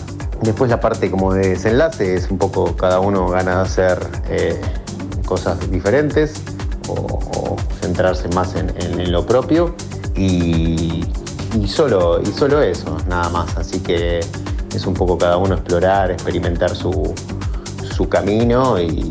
después 0.43 0.71
la 0.71 0.81
parte 0.81 1.11
como 1.11 1.33
de 1.33 1.51
desenlace 1.51 2.15
es 2.15 2.31
un 2.31 2.39
poco 2.39 2.77
cada 2.77 3.01
uno 3.01 3.29
gana 3.29 3.57
de 3.57 3.63
hacer 3.63 3.99
eh, 4.29 4.61
cosas 5.25 5.71
diferentes 5.71 6.43
o, 6.89 7.57
centrarse 7.81 8.29
más 8.29 8.55
en, 8.55 9.13
lo 9.13 9.25
propio 9.25 9.75
y, 10.15 11.05
solo, 11.67 12.21
y 12.21 12.27
solo 12.27 12.61
eso, 12.61 12.97
nada 13.09 13.29
más. 13.31 13.57
Así 13.57 13.81
que 13.81 14.21
es 14.75 14.87
un 14.87 14.95
poco 14.95 15.17
cada 15.17 15.37
uno 15.39 15.55
explorar, 15.55 16.11
experimentar 16.11 16.75
su, 16.75 17.15
su 17.95 18.09
camino 18.09 18.79
y 18.81 19.11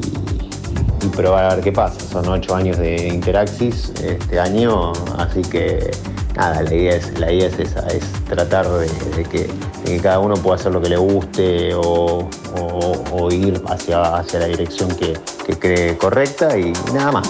probar 1.16 1.46
a 1.46 1.56
ver 1.56 1.64
qué 1.64 1.72
pasa. 1.72 2.00
Son 2.00 2.28
ocho 2.28 2.56
años 2.56 2.78
de 2.78 3.08
Interaxis 3.08 3.92
este 4.04 4.40
año, 4.40 4.92
así 5.18 5.42
que 5.42 5.92
nada, 6.38 6.62
la 6.62 6.74
idea 6.74 6.96
es, 6.96 7.20
la 7.20 7.32
idea 7.32 7.48
es 7.48 7.60
esa, 7.60 7.88
es 7.88 8.04
tratar 8.30 8.70
de, 8.70 8.88
que, 9.24 10.00
cada 10.02 10.20
uno 10.20 10.36
pueda 10.36 10.56
hacer 10.56 10.72
lo 10.72 10.82
que 10.82 10.90
le 10.90 10.98
guste 10.98 11.74
o 11.74 12.30
ir 13.32 13.62
hacia, 13.68 14.18
hacia 14.18 14.40
la 14.40 14.46
dirección 14.46 14.90
que, 14.96 15.18
que 15.46 15.58
cree 15.58 15.98
correcta 15.98 16.58
y 16.58 16.74
nada 16.94 17.12
más. 17.12 17.28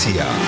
Camilo 0.00 0.39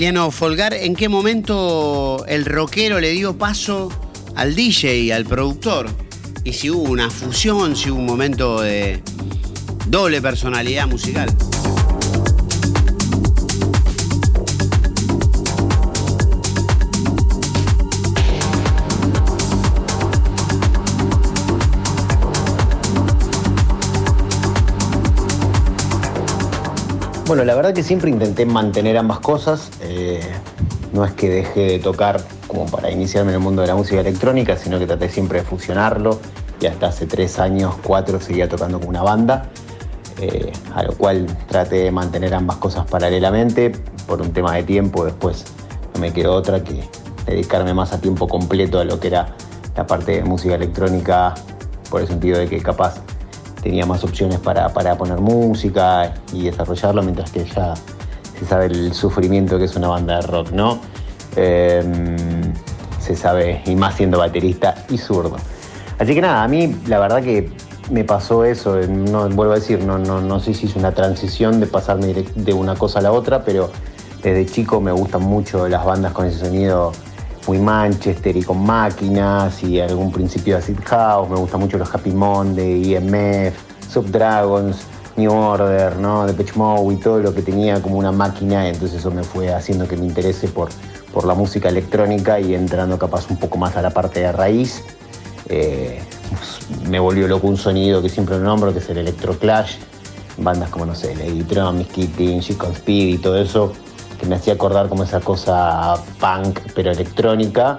Emiliano 0.00 0.30
Folgar, 0.30 0.72
¿en 0.72 0.96
qué 0.96 1.10
momento 1.10 2.24
el 2.26 2.46
rockero 2.46 3.00
le 3.00 3.10
dio 3.10 3.36
paso 3.36 3.90
al 4.34 4.54
DJ, 4.54 5.12
al 5.12 5.26
productor? 5.26 5.90
Y 6.42 6.54
si 6.54 6.70
hubo 6.70 6.84
una 6.84 7.10
fusión, 7.10 7.76
si 7.76 7.90
hubo 7.90 7.98
un 7.98 8.06
momento 8.06 8.62
de 8.62 9.02
doble 9.88 10.22
personalidad 10.22 10.86
musical. 10.86 11.28
Bueno, 27.30 27.44
la 27.44 27.54
verdad 27.54 27.72
que 27.72 27.84
siempre 27.84 28.10
intenté 28.10 28.44
mantener 28.44 28.96
ambas 28.96 29.20
cosas. 29.20 29.70
No 30.92 31.04
es 31.04 31.12
que 31.12 31.28
dejé 31.28 31.60
de 31.60 31.78
tocar 31.78 32.20
como 32.46 32.66
para 32.66 32.90
iniciarme 32.90 33.30
en 33.30 33.36
el 33.36 33.40
mundo 33.40 33.62
de 33.62 33.68
la 33.68 33.74
música 33.74 34.00
electrónica, 34.00 34.56
sino 34.56 34.78
que 34.78 34.86
traté 34.86 35.08
siempre 35.08 35.40
de 35.40 35.44
fusionarlo 35.44 36.18
y 36.60 36.66
hasta 36.66 36.88
hace 36.88 37.06
tres 37.06 37.38
años, 37.38 37.74
cuatro, 37.82 38.20
seguía 38.20 38.48
tocando 38.48 38.80
con 38.80 38.88
una 38.88 39.02
banda, 39.02 39.50
eh, 40.20 40.52
a 40.74 40.82
lo 40.82 40.92
cual 40.92 41.26
traté 41.48 41.76
de 41.76 41.90
mantener 41.90 42.34
ambas 42.34 42.56
cosas 42.56 42.86
paralelamente 42.86 43.72
por 44.06 44.20
un 44.20 44.32
tema 44.32 44.54
de 44.54 44.64
tiempo, 44.64 45.04
después 45.04 45.44
no 45.94 46.00
me 46.00 46.12
quedó 46.12 46.34
otra 46.34 46.62
que 46.62 46.84
dedicarme 47.24 47.72
más 47.72 47.92
a 47.92 48.00
tiempo 48.00 48.28
completo 48.28 48.80
a 48.80 48.84
lo 48.84 49.00
que 49.00 49.08
era 49.08 49.34
la 49.76 49.86
parte 49.86 50.12
de 50.12 50.24
música 50.24 50.56
electrónica, 50.56 51.34
por 51.88 52.02
el 52.02 52.08
sentido 52.08 52.38
de 52.38 52.48
que 52.48 52.60
capaz 52.60 53.00
tenía 53.62 53.86
más 53.86 54.04
opciones 54.04 54.38
para, 54.38 54.68
para 54.70 54.96
poner 54.98 55.18
música 55.20 56.14
y 56.32 56.44
desarrollarlo, 56.44 57.02
mientras 57.02 57.30
que 57.30 57.44
ya 57.44 57.74
se 58.40 58.46
sabe 58.46 58.66
el 58.66 58.94
sufrimiento 58.94 59.58
que 59.58 59.66
es 59.66 59.76
una 59.76 59.88
banda 59.88 60.16
de 60.16 60.26
rock, 60.26 60.50
¿no? 60.52 60.80
Eh, 61.36 61.82
se 62.98 63.14
sabe, 63.14 63.62
y 63.66 63.76
más 63.76 63.96
siendo 63.96 64.18
baterista 64.18 64.74
y 64.88 64.96
zurdo. 64.96 65.36
Así 65.98 66.14
que 66.14 66.22
nada, 66.22 66.42
a 66.42 66.48
mí 66.48 66.74
la 66.86 66.98
verdad 66.98 67.22
que 67.22 67.50
me 67.90 68.04
pasó 68.04 68.44
eso, 68.44 68.76
no, 68.88 69.28
vuelvo 69.28 69.52
a 69.52 69.56
decir, 69.56 69.84
no, 69.84 69.98
no, 69.98 70.22
no 70.22 70.40
sé 70.40 70.54
si 70.54 70.66
es 70.66 70.74
una 70.74 70.92
transición 70.92 71.60
de 71.60 71.66
pasarme 71.66 72.14
de 72.14 72.52
una 72.54 72.76
cosa 72.76 73.00
a 73.00 73.02
la 73.02 73.12
otra, 73.12 73.44
pero 73.44 73.70
desde 74.22 74.46
chico 74.46 74.80
me 74.80 74.92
gustan 74.92 75.22
mucho 75.22 75.68
las 75.68 75.84
bandas 75.84 76.12
con 76.12 76.24
ese 76.24 76.38
sonido 76.38 76.92
muy 77.46 77.58
Manchester 77.58 78.36
y 78.36 78.42
con 78.42 78.64
máquinas 78.64 79.62
y 79.62 79.80
algún 79.80 80.10
principio 80.12 80.54
de 80.54 80.62
acid 80.62 80.78
house, 80.86 81.28
me 81.28 81.36
gustan 81.36 81.60
mucho 81.60 81.76
los 81.76 81.94
Happy 81.94 82.10
Monday, 82.10 82.94
EMF, 82.94 83.54
Subdragons, 83.90 84.86
New 85.16 85.32
Order, 85.32 85.96
¿no? 85.96 86.26
Depeche 86.26 86.52
Mode 86.54 86.94
y 86.94 86.96
todo 86.96 87.18
lo 87.18 87.34
que 87.34 87.42
tenía 87.42 87.80
como 87.82 87.98
una 87.98 88.12
máquina, 88.12 88.68
entonces 88.68 89.00
eso 89.00 89.10
me 89.10 89.22
fue 89.22 89.52
haciendo 89.52 89.86
que 89.86 89.96
me 89.96 90.06
interese 90.06 90.48
por, 90.48 90.68
por 91.12 91.24
la 91.26 91.34
música 91.34 91.68
electrónica 91.68 92.40
y 92.40 92.54
entrando 92.54 92.98
capaz 92.98 93.30
un 93.30 93.36
poco 93.36 93.58
más 93.58 93.76
a 93.76 93.82
la 93.82 93.90
parte 93.90 94.20
de 94.20 94.32
raíz. 94.32 94.82
Eh, 95.48 96.00
me 96.88 97.00
volvió 97.00 97.26
loco 97.26 97.48
un 97.48 97.56
sonido 97.56 98.00
que 98.02 98.08
siempre 98.08 98.38
nombro, 98.38 98.72
que 98.72 98.78
es 98.78 98.88
el 98.88 98.98
Electro 98.98 99.36
Clash, 99.38 99.76
bandas 100.38 100.70
como, 100.70 100.86
no 100.86 100.94
sé, 100.94 101.14
Lady 101.16 101.42
Tron, 101.42 101.78
Miss 101.78 101.88
Kitty, 101.88 102.40
She 102.40 102.54
Speed 102.54 103.14
y 103.14 103.18
todo 103.18 103.36
eso, 103.36 103.72
que 104.18 104.26
me 104.26 104.36
hacía 104.36 104.54
acordar 104.54 104.88
como 104.88 105.02
esa 105.02 105.20
cosa 105.20 105.94
punk, 106.20 106.60
pero 106.74 106.92
electrónica. 106.92 107.78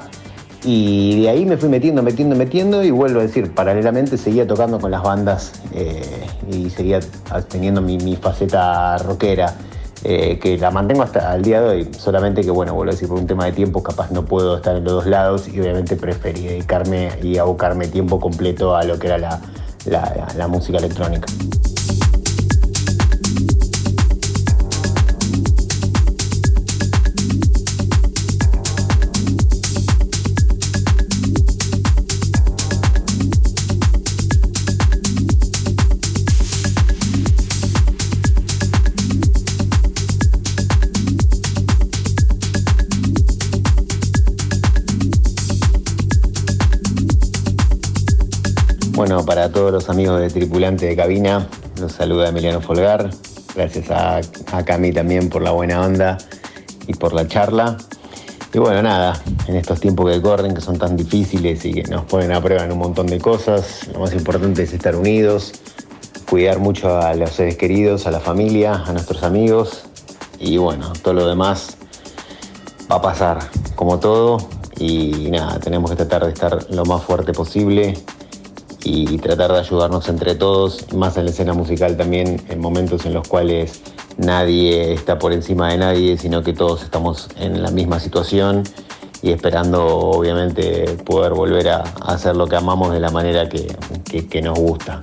Y 0.64 1.22
de 1.22 1.30
ahí 1.30 1.46
me 1.46 1.58
fui 1.58 1.70
metiendo, 1.70 2.04
metiendo, 2.04 2.36
metiendo 2.36 2.84
y 2.84 2.92
vuelvo 2.92 3.20
a 3.20 3.24
decir, 3.24 3.52
paralelamente 3.52 4.18
seguía 4.18 4.46
tocando 4.46 4.80
con 4.80 4.92
las 4.92 5.02
bandas 5.02 5.54
eh, 5.74 6.04
y 6.52 6.70
seguía 6.70 7.00
teniendo 7.50 7.82
mi, 7.82 8.16
faceta 8.16 8.98
rockera. 8.98 9.56
Eh, 10.04 10.40
que 10.40 10.58
la 10.58 10.72
mantengo 10.72 11.04
hasta 11.04 11.36
el 11.36 11.44
día 11.44 11.62
de 11.62 11.70
hoy, 11.70 11.92
solamente 11.96 12.42
que, 12.42 12.50
bueno, 12.50 12.74
vuelvo 12.74 12.90
a 12.90 12.96
decir, 12.96 13.08
por 13.08 13.20
un 13.20 13.28
tema 13.28 13.46
de 13.46 13.52
tiempo 13.52 13.84
capaz 13.84 14.10
no 14.10 14.26
puedo 14.26 14.56
estar 14.56 14.76
en 14.76 14.84
los 14.84 14.94
dos 14.94 15.06
lados 15.06 15.48
y 15.48 15.60
obviamente 15.60 15.96
preferí 15.96 16.42
dedicarme 16.42 17.12
y 17.22 17.38
abocarme 17.38 17.88
tiempo 17.88 18.20
completo 18.20 18.76
a 18.76 18.84
lo 18.84 18.98
que 18.98 19.06
era 19.06 19.20
la 19.20 20.48
música 20.48 20.80
electrónica. 20.80 21.28
Bueno, 49.02 49.26
para 49.26 49.52
todos 49.52 49.72
los 49.72 49.90
amigos 49.90 50.22
de 50.22 50.30
Tripulante 50.30 50.86
de 50.86 50.96
Cabina, 50.96 51.48
los 51.80 51.92
saluda 51.92 52.30
Emiliano 52.30 52.62
Folgar. 52.62 53.10
Gracias 53.56 53.90
a, 53.90 54.18
a 54.52 54.64
Cami 54.64 54.92
también 54.92 55.28
por 55.28 55.42
la 55.42 55.50
buena 55.50 55.82
onda 55.82 56.20
y 56.86 56.94
por 56.94 57.12
la 57.14 57.28
charla. 57.28 57.78
Y 58.54 58.60
bueno, 58.60 58.84
nada, 58.84 59.20
en 59.48 59.56
estos 59.56 59.80
tiempos 59.80 60.12
que 60.12 60.22
corren, 60.22 60.54
que 60.54 60.62
son 60.62 60.78
tan 60.78 60.96
difíciles 60.96 61.66
y 61.66 61.74
que 61.74 61.84
nos 61.90 62.06
ponen 62.06 62.32
a 62.32 62.40
prueba 62.44 62.64
en 62.64 62.74
un 62.74 62.78
montón 62.78 63.08
de 63.08 63.18
cosas, 63.18 63.88
lo 63.92 64.02
más 64.02 64.14
importante 64.14 64.62
es 64.62 64.72
estar 64.72 64.96
unidos, 64.96 65.54
cuidar 66.30 66.60
mucho 66.60 66.96
a 66.96 67.16
los 67.16 67.32
seres 67.32 67.58
queridos, 67.58 68.06
a 68.06 68.12
la 68.12 68.20
familia, 68.20 68.84
a 68.86 68.94
nuestros 68.94 69.24
amigos. 69.24 69.82
Y 70.38 70.58
bueno, 70.58 70.94
todo 71.02 71.16
lo 71.16 71.28
demás 71.28 71.76
va 72.92 72.98
a 72.98 73.02
pasar, 73.02 73.40
como 73.76 73.98
todo. 73.98 74.38
Y 74.78 75.32
nada, 75.32 75.60
tenemos 75.60 75.90
que 75.90 75.96
tratar 75.96 76.24
de 76.26 76.34
estar 76.34 76.68
lo 76.70 76.86
más 76.86 77.02
fuerte 77.02 77.34
posible 77.34 77.96
y 78.94 79.18
tratar 79.18 79.52
de 79.54 79.60
ayudarnos 79.60 80.10
entre 80.10 80.36
todos, 80.36 80.94
más 80.94 81.18
en 81.18 81.26
la 81.26 81.32
escena 81.32 81.54
musical 81.54 81.96
también, 81.98 82.42
en 82.50 82.60
momentos 82.60 83.06
en 83.06 83.14
los 83.14 83.28
cuales 83.28 83.82
nadie 84.18 84.94
está 84.94 85.18
por 85.18 85.34
encima 85.34 85.70
de 85.72 85.78
nadie, 85.78 86.18
sino 86.18 86.44
que 86.44 86.54
todos 86.54 86.84
estamos 86.84 87.30
en 87.38 87.64
la 87.64 87.72
misma 87.72 88.00
situación 88.00 88.64
y 89.22 89.32
esperando 89.32 89.86
obviamente 89.86 90.98
poder 91.06 91.34
volver 91.34 91.70
a, 91.70 91.84
hacer 92.02 92.36
lo 92.36 92.48
que 92.48 92.56
amamos 92.56 92.92
de 92.92 93.00
la 93.00 93.12
manera 93.12 93.48
que, 93.48 94.42
nos 94.42 94.58
gusta. 94.58 95.02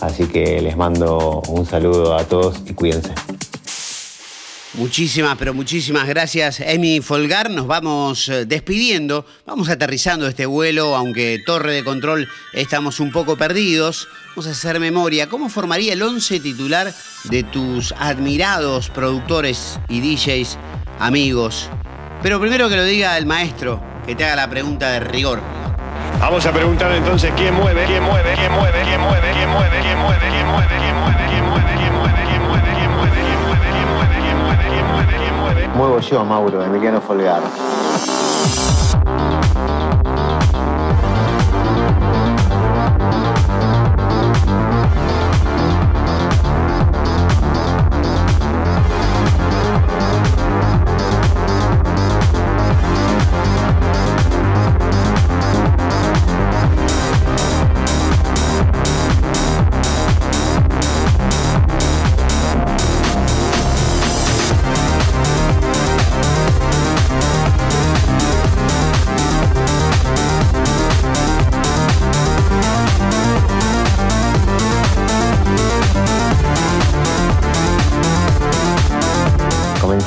Así 0.00 0.26
que 0.26 0.60
les 0.60 0.76
mando 0.76 1.42
un 1.48 1.64
saludo 1.64 2.14
a 2.14 2.24
todos 2.24 2.56
y 2.66 2.74
cuídense. 2.74 3.12
Muchísimas, 4.76 5.36
pero 5.38 5.54
muchísimas 5.54 6.08
gracias, 6.08 6.58
Emi 6.58 7.00
Folgar. 7.00 7.48
Nos 7.48 7.68
vamos 7.68 8.28
eh, 8.28 8.44
despidiendo, 8.44 9.24
vamos 9.46 9.68
aterrizando 9.68 10.26
este 10.26 10.46
vuelo, 10.46 10.96
aunque 10.96 11.40
torre 11.46 11.74
de 11.74 11.84
control 11.84 12.28
estamos 12.52 12.98
un 12.98 13.12
poco 13.12 13.36
perdidos. 13.36 14.08
Vamos 14.30 14.48
a 14.48 14.50
hacer 14.50 14.80
memoria. 14.80 15.28
¿Cómo 15.28 15.48
formaría 15.48 15.92
el 15.92 16.02
11 16.02 16.40
titular 16.40 16.92
de 17.24 17.44
tus 17.44 17.92
admirados 17.92 18.90
productores 18.90 19.78
y 19.88 20.00
DJs 20.00 20.58
amigos? 20.98 21.70
Pero 22.20 22.40
primero 22.40 22.68
que 22.68 22.74
lo 22.74 22.84
diga 22.84 23.16
el 23.16 23.26
maestro, 23.26 23.80
que 24.04 24.16
te 24.16 24.24
haga 24.24 24.34
la 24.34 24.50
pregunta 24.50 24.90
de 24.90 25.00
rigor. 25.00 25.40
Vamos 26.18 26.44
a 26.46 26.52
preguntar 26.52 26.90
entonces 26.90 27.30
quién 27.36 27.54
mueve, 27.54 27.84
quién 27.86 28.02
mueve, 28.02 28.34
quién 28.34 28.50
mueve, 28.50 28.82
quién 28.82 29.00
mueve, 29.00 29.30
quién 29.34 29.50
mueve, 29.50 29.80
quién 29.82 29.98
mueve, 29.98 30.28
quién 30.32 30.48
mueve, 30.48 30.76
quién 30.80 30.96
mueve, 30.96 31.18
quién 31.30 31.44
mueve, 31.46 31.76
quién 31.78 31.94
mueve, 31.94 31.94
quién 31.94 31.94
mueve, 31.94 32.24
quién 32.26 32.42
mueve, 32.42 32.70
quién 32.74 32.90
mueve, 32.90 33.43
Muevo 35.76 35.98
yo, 35.98 36.24
Mauro, 36.24 36.62
Emiliano 36.62 37.00
Folgar. 37.00 37.42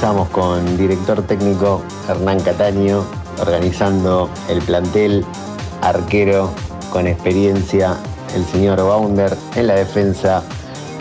Comenzamos 0.08 0.30
con 0.30 0.78
director 0.78 1.22
técnico 1.24 1.82
Hernán 2.08 2.39
Cataño, 2.39 3.03
organizando 3.41 4.30
el 4.47 4.62
plantel, 4.62 5.26
arquero 5.82 6.49
con 6.93 7.08
experiencia, 7.08 7.97
el 8.34 8.45
señor 8.45 8.82
Bounder, 8.82 9.36
en 9.58 9.68
la 9.68 9.76
defensa 9.76 10.43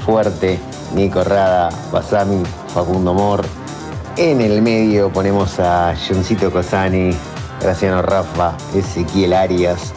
fuerte, 0.05 0.59
Nico 0.93 1.23
Rada, 1.23 1.69
Basami, 1.93 2.43
Facundo 2.75 3.15
Mor. 3.15 3.45
En 4.17 4.41
el 4.41 4.61
medio 4.61 5.09
ponemos 5.13 5.61
a 5.61 5.95
Johncito 5.95 6.51
Cosani, 6.51 7.11
Graciano 7.61 8.03
Rafa, 8.03 8.57
Ezequiel 8.75 9.35
Arias. 9.35 9.95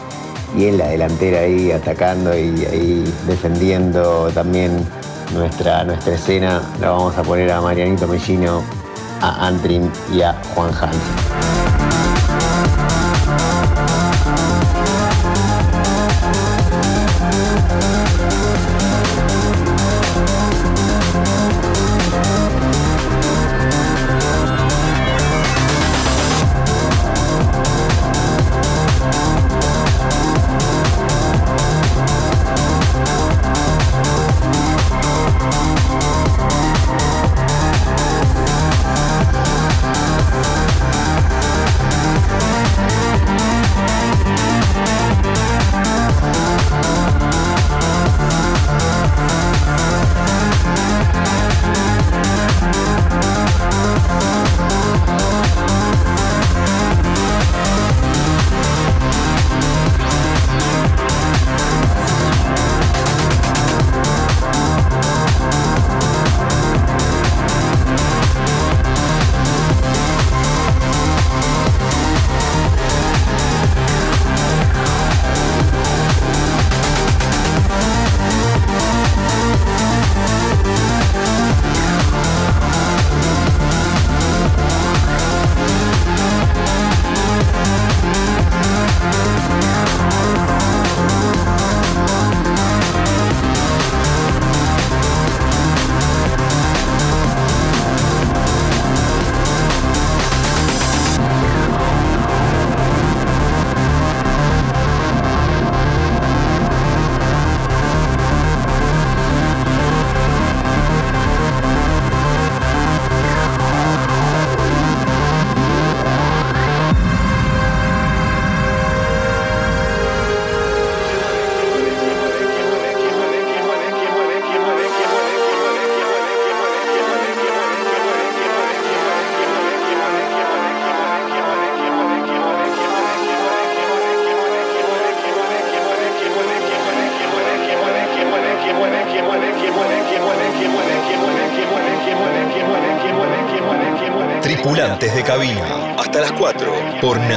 Y 0.56 0.66
en 0.66 0.78
la 0.78 0.86
delantera 0.86 1.40
ahí 1.40 1.72
atacando 1.72 2.38
y 2.38 3.02
defendiendo 3.26 4.30
también 4.32 4.86
nuestra, 5.34 5.82
nuestra 5.82 6.14
escena. 6.14 6.62
La 6.80 6.90
vamos 6.90 7.18
a 7.18 7.24
poner 7.24 7.50
a 7.50 7.60
Marianito 7.60 8.06
Mellino, 8.06 8.62
a 9.20 9.46
Antrim 9.46 9.90
y 10.12 10.22
a 10.22 10.32
Juan 10.54 10.72
Hans. 10.74 11.69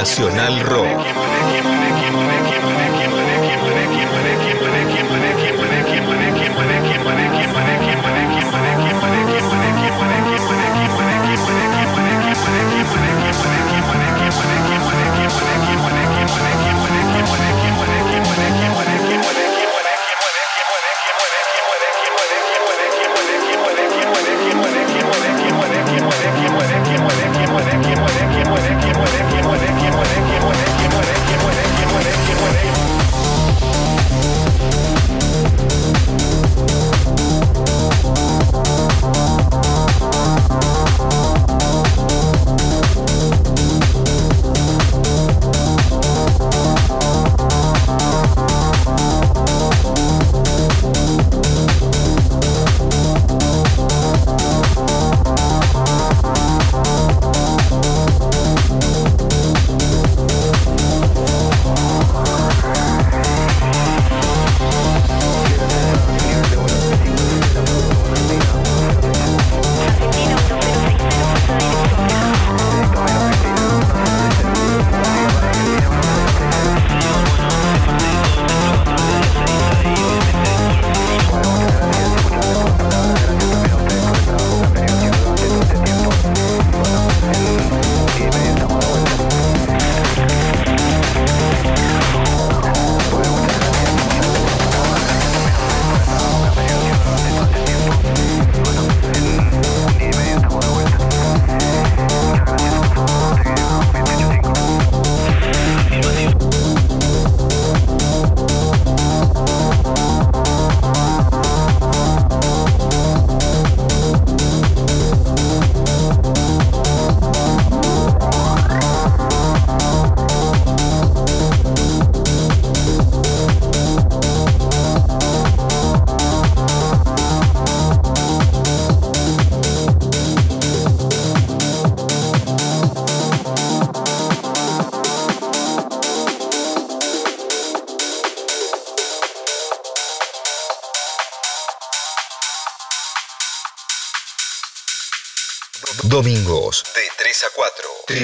Nacional 0.04 0.60
Rock. 0.68 0.83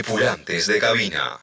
Tripulantes 0.03 0.67
de 0.67 0.79
cabina. 0.79 1.39